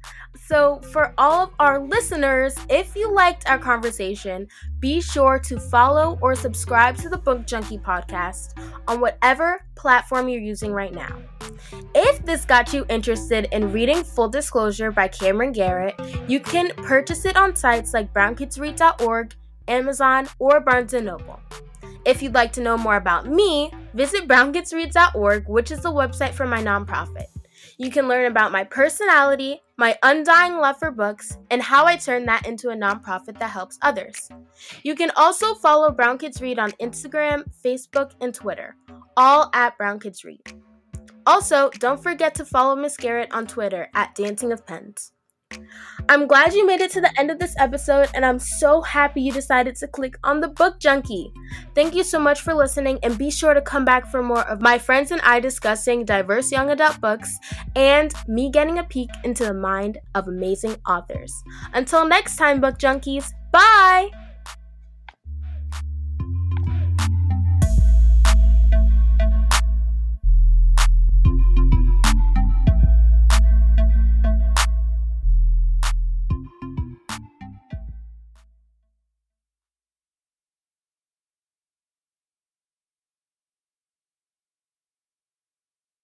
So, 0.46 0.80
for 0.92 1.14
all 1.18 1.44
of 1.44 1.50
our 1.58 1.78
listeners, 1.78 2.54
if 2.68 2.96
you 2.96 3.12
liked 3.14 3.48
our 3.48 3.58
conversation, 3.58 4.48
be 4.80 5.00
sure 5.00 5.38
to 5.40 5.60
follow 5.60 6.18
or 6.20 6.34
subscribe 6.34 6.96
to 6.98 7.08
the 7.08 7.18
Book 7.18 7.46
Junkie 7.46 7.78
podcast 7.78 8.58
on 8.88 9.00
whatever 9.00 9.64
platform 9.76 10.28
you're 10.28 10.40
using 10.40 10.72
right 10.72 10.92
now. 10.92 11.16
If 11.94 12.24
this 12.24 12.44
got 12.44 12.72
you 12.72 12.84
interested 12.88 13.48
in 13.52 13.72
reading 13.72 14.02
Full 14.04 14.28
Disclosure 14.28 14.90
by 14.90 15.08
Camryn 15.08 15.54
Garrett, 15.54 15.94
you 16.28 16.40
can 16.40 16.70
purchase 16.76 17.24
it 17.24 17.36
on 17.36 17.54
sites 17.54 17.94
like 17.94 18.12
brownkidsread.org, 18.12 19.34
Amazon, 19.68 20.28
or 20.38 20.60
Barnes 20.60 20.92
& 20.92 20.94
Noble. 20.94 21.40
If 22.04 22.22
you'd 22.22 22.34
like 22.34 22.52
to 22.54 22.60
know 22.60 22.76
more 22.76 22.96
about 22.96 23.26
me, 23.26 23.70
visit 23.94 24.26
brownkidsread.org, 24.26 25.48
which 25.48 25.70
is 25.70 25.80
the 25.80 25.92
website 25.92 26.32
for 26.32 26.46
my 26.46 26.60
nonprofit. 26.60 27.31
You 27.82 27.90
can 27.90 28.06
learn 28.06 28.26
about 28.26 28.52
my 28.52 28.62
personality, 28.62 29.60
my 29.76 29.98
undying 30.04 30.54
love 30.54 30.78
for 30.78 30.92
books, 30.92 31.36
and 31.50 31.60
how 31.60 31.84
I 31.84 31.96
turn 31.96 32.24
that 32.26 32.46
into 32.46 32.68
a 32.68 32.76
nonprofit 32.76 33.40
that 33.40 33.50
helps 33.50 33.76
others. 33.82 34.28
You 34.84 34.94
can 34.94 35.10
also 35.16 35.56
follow 35.56 35.90
Brown 35.90 36.16
Kids 36.16 36.40
Read 36.40 36.60
on 36.60 36.70
Instagram, 36.80 37.42
Facebook, 37.64 38.12
and 38.20 38.32
Twitter, 38.32 38.76
all 39.16 39.50
at 39.52 39.76
Brown 39.78 39.98
Kids 39.98 40.22
Read. 40.22 40.62
Also, 41.26 41.70
don't 41.80 42.00
forget 42.00 42.36
to 42.36 42.44
follow 42.44 42.76
Miss 42.76 42.96
Garrett 42.96 43.34
on 43.34 43.48
Twitter 43.48 43.88
at 43.96 44.14
Dancing 44.14 44.52
of 44.52 44.64
Pens. 44.64 45.10
I'm 46.08 46.26
glad 46.26 46.52
you 46.52 46.66
made 46.66 46.80
it 46.80 46.90
to 46.92 47.00
the 47.00 47.12
end 47.18 47.30
of 47.30 47.38
this 47.38 47.54
episode, 47.58 48.08
and 48.14 48.24
I'm 48.24 48.38
so 48.38 48.80
happy 48.80 49.22
you 49.22 49.32
decided 49.32 49.76
to 49.76 49.88
click 49.88 50.16
on 50.24 50.40
the 50.40 50.48
Book 50.48 50.80
Junkie. 50.80 51.32
Thank 51.74 51.94
you 51.94 52.04
so 52.04 52.18
much 52.18 52.40
for 52.40 52.54
listening, 52.54 52.98
and 53.02 53.16
be 53.16 53.30
sure 53.30 53.54
to 53.54 53.60
come 53.60 53.84
back 53.84 54.10
for 54.10 54.22
more 54.22 54.46
of 54.48 54.60
my 54.60 54.78
friends 54.78 55.10
and 55.10 55.20
I 55.22 55.40
discussing 55.40 56.04
diverse 56.04 56.50
young 56.50 56.70
adult 56.70 57.00
books 57.00 57.38
and 57.76 58.12
me 58.26 58.50
getting 58.50 58.78
a 58.78 58.84
peek 58.84 59.10
into 59.24 59.44
the 59.44 59.54
mind 59.54 59.98
of 60.14 60.28
amazing 60.28 60.76
authors. 60.86 61.32
Until 61.72 62.06
next 62.06 62.36
time, 62.36 62.60
Book 62.60 62.78
Junkies, 62.78 63.32
bye! 63.52 64.21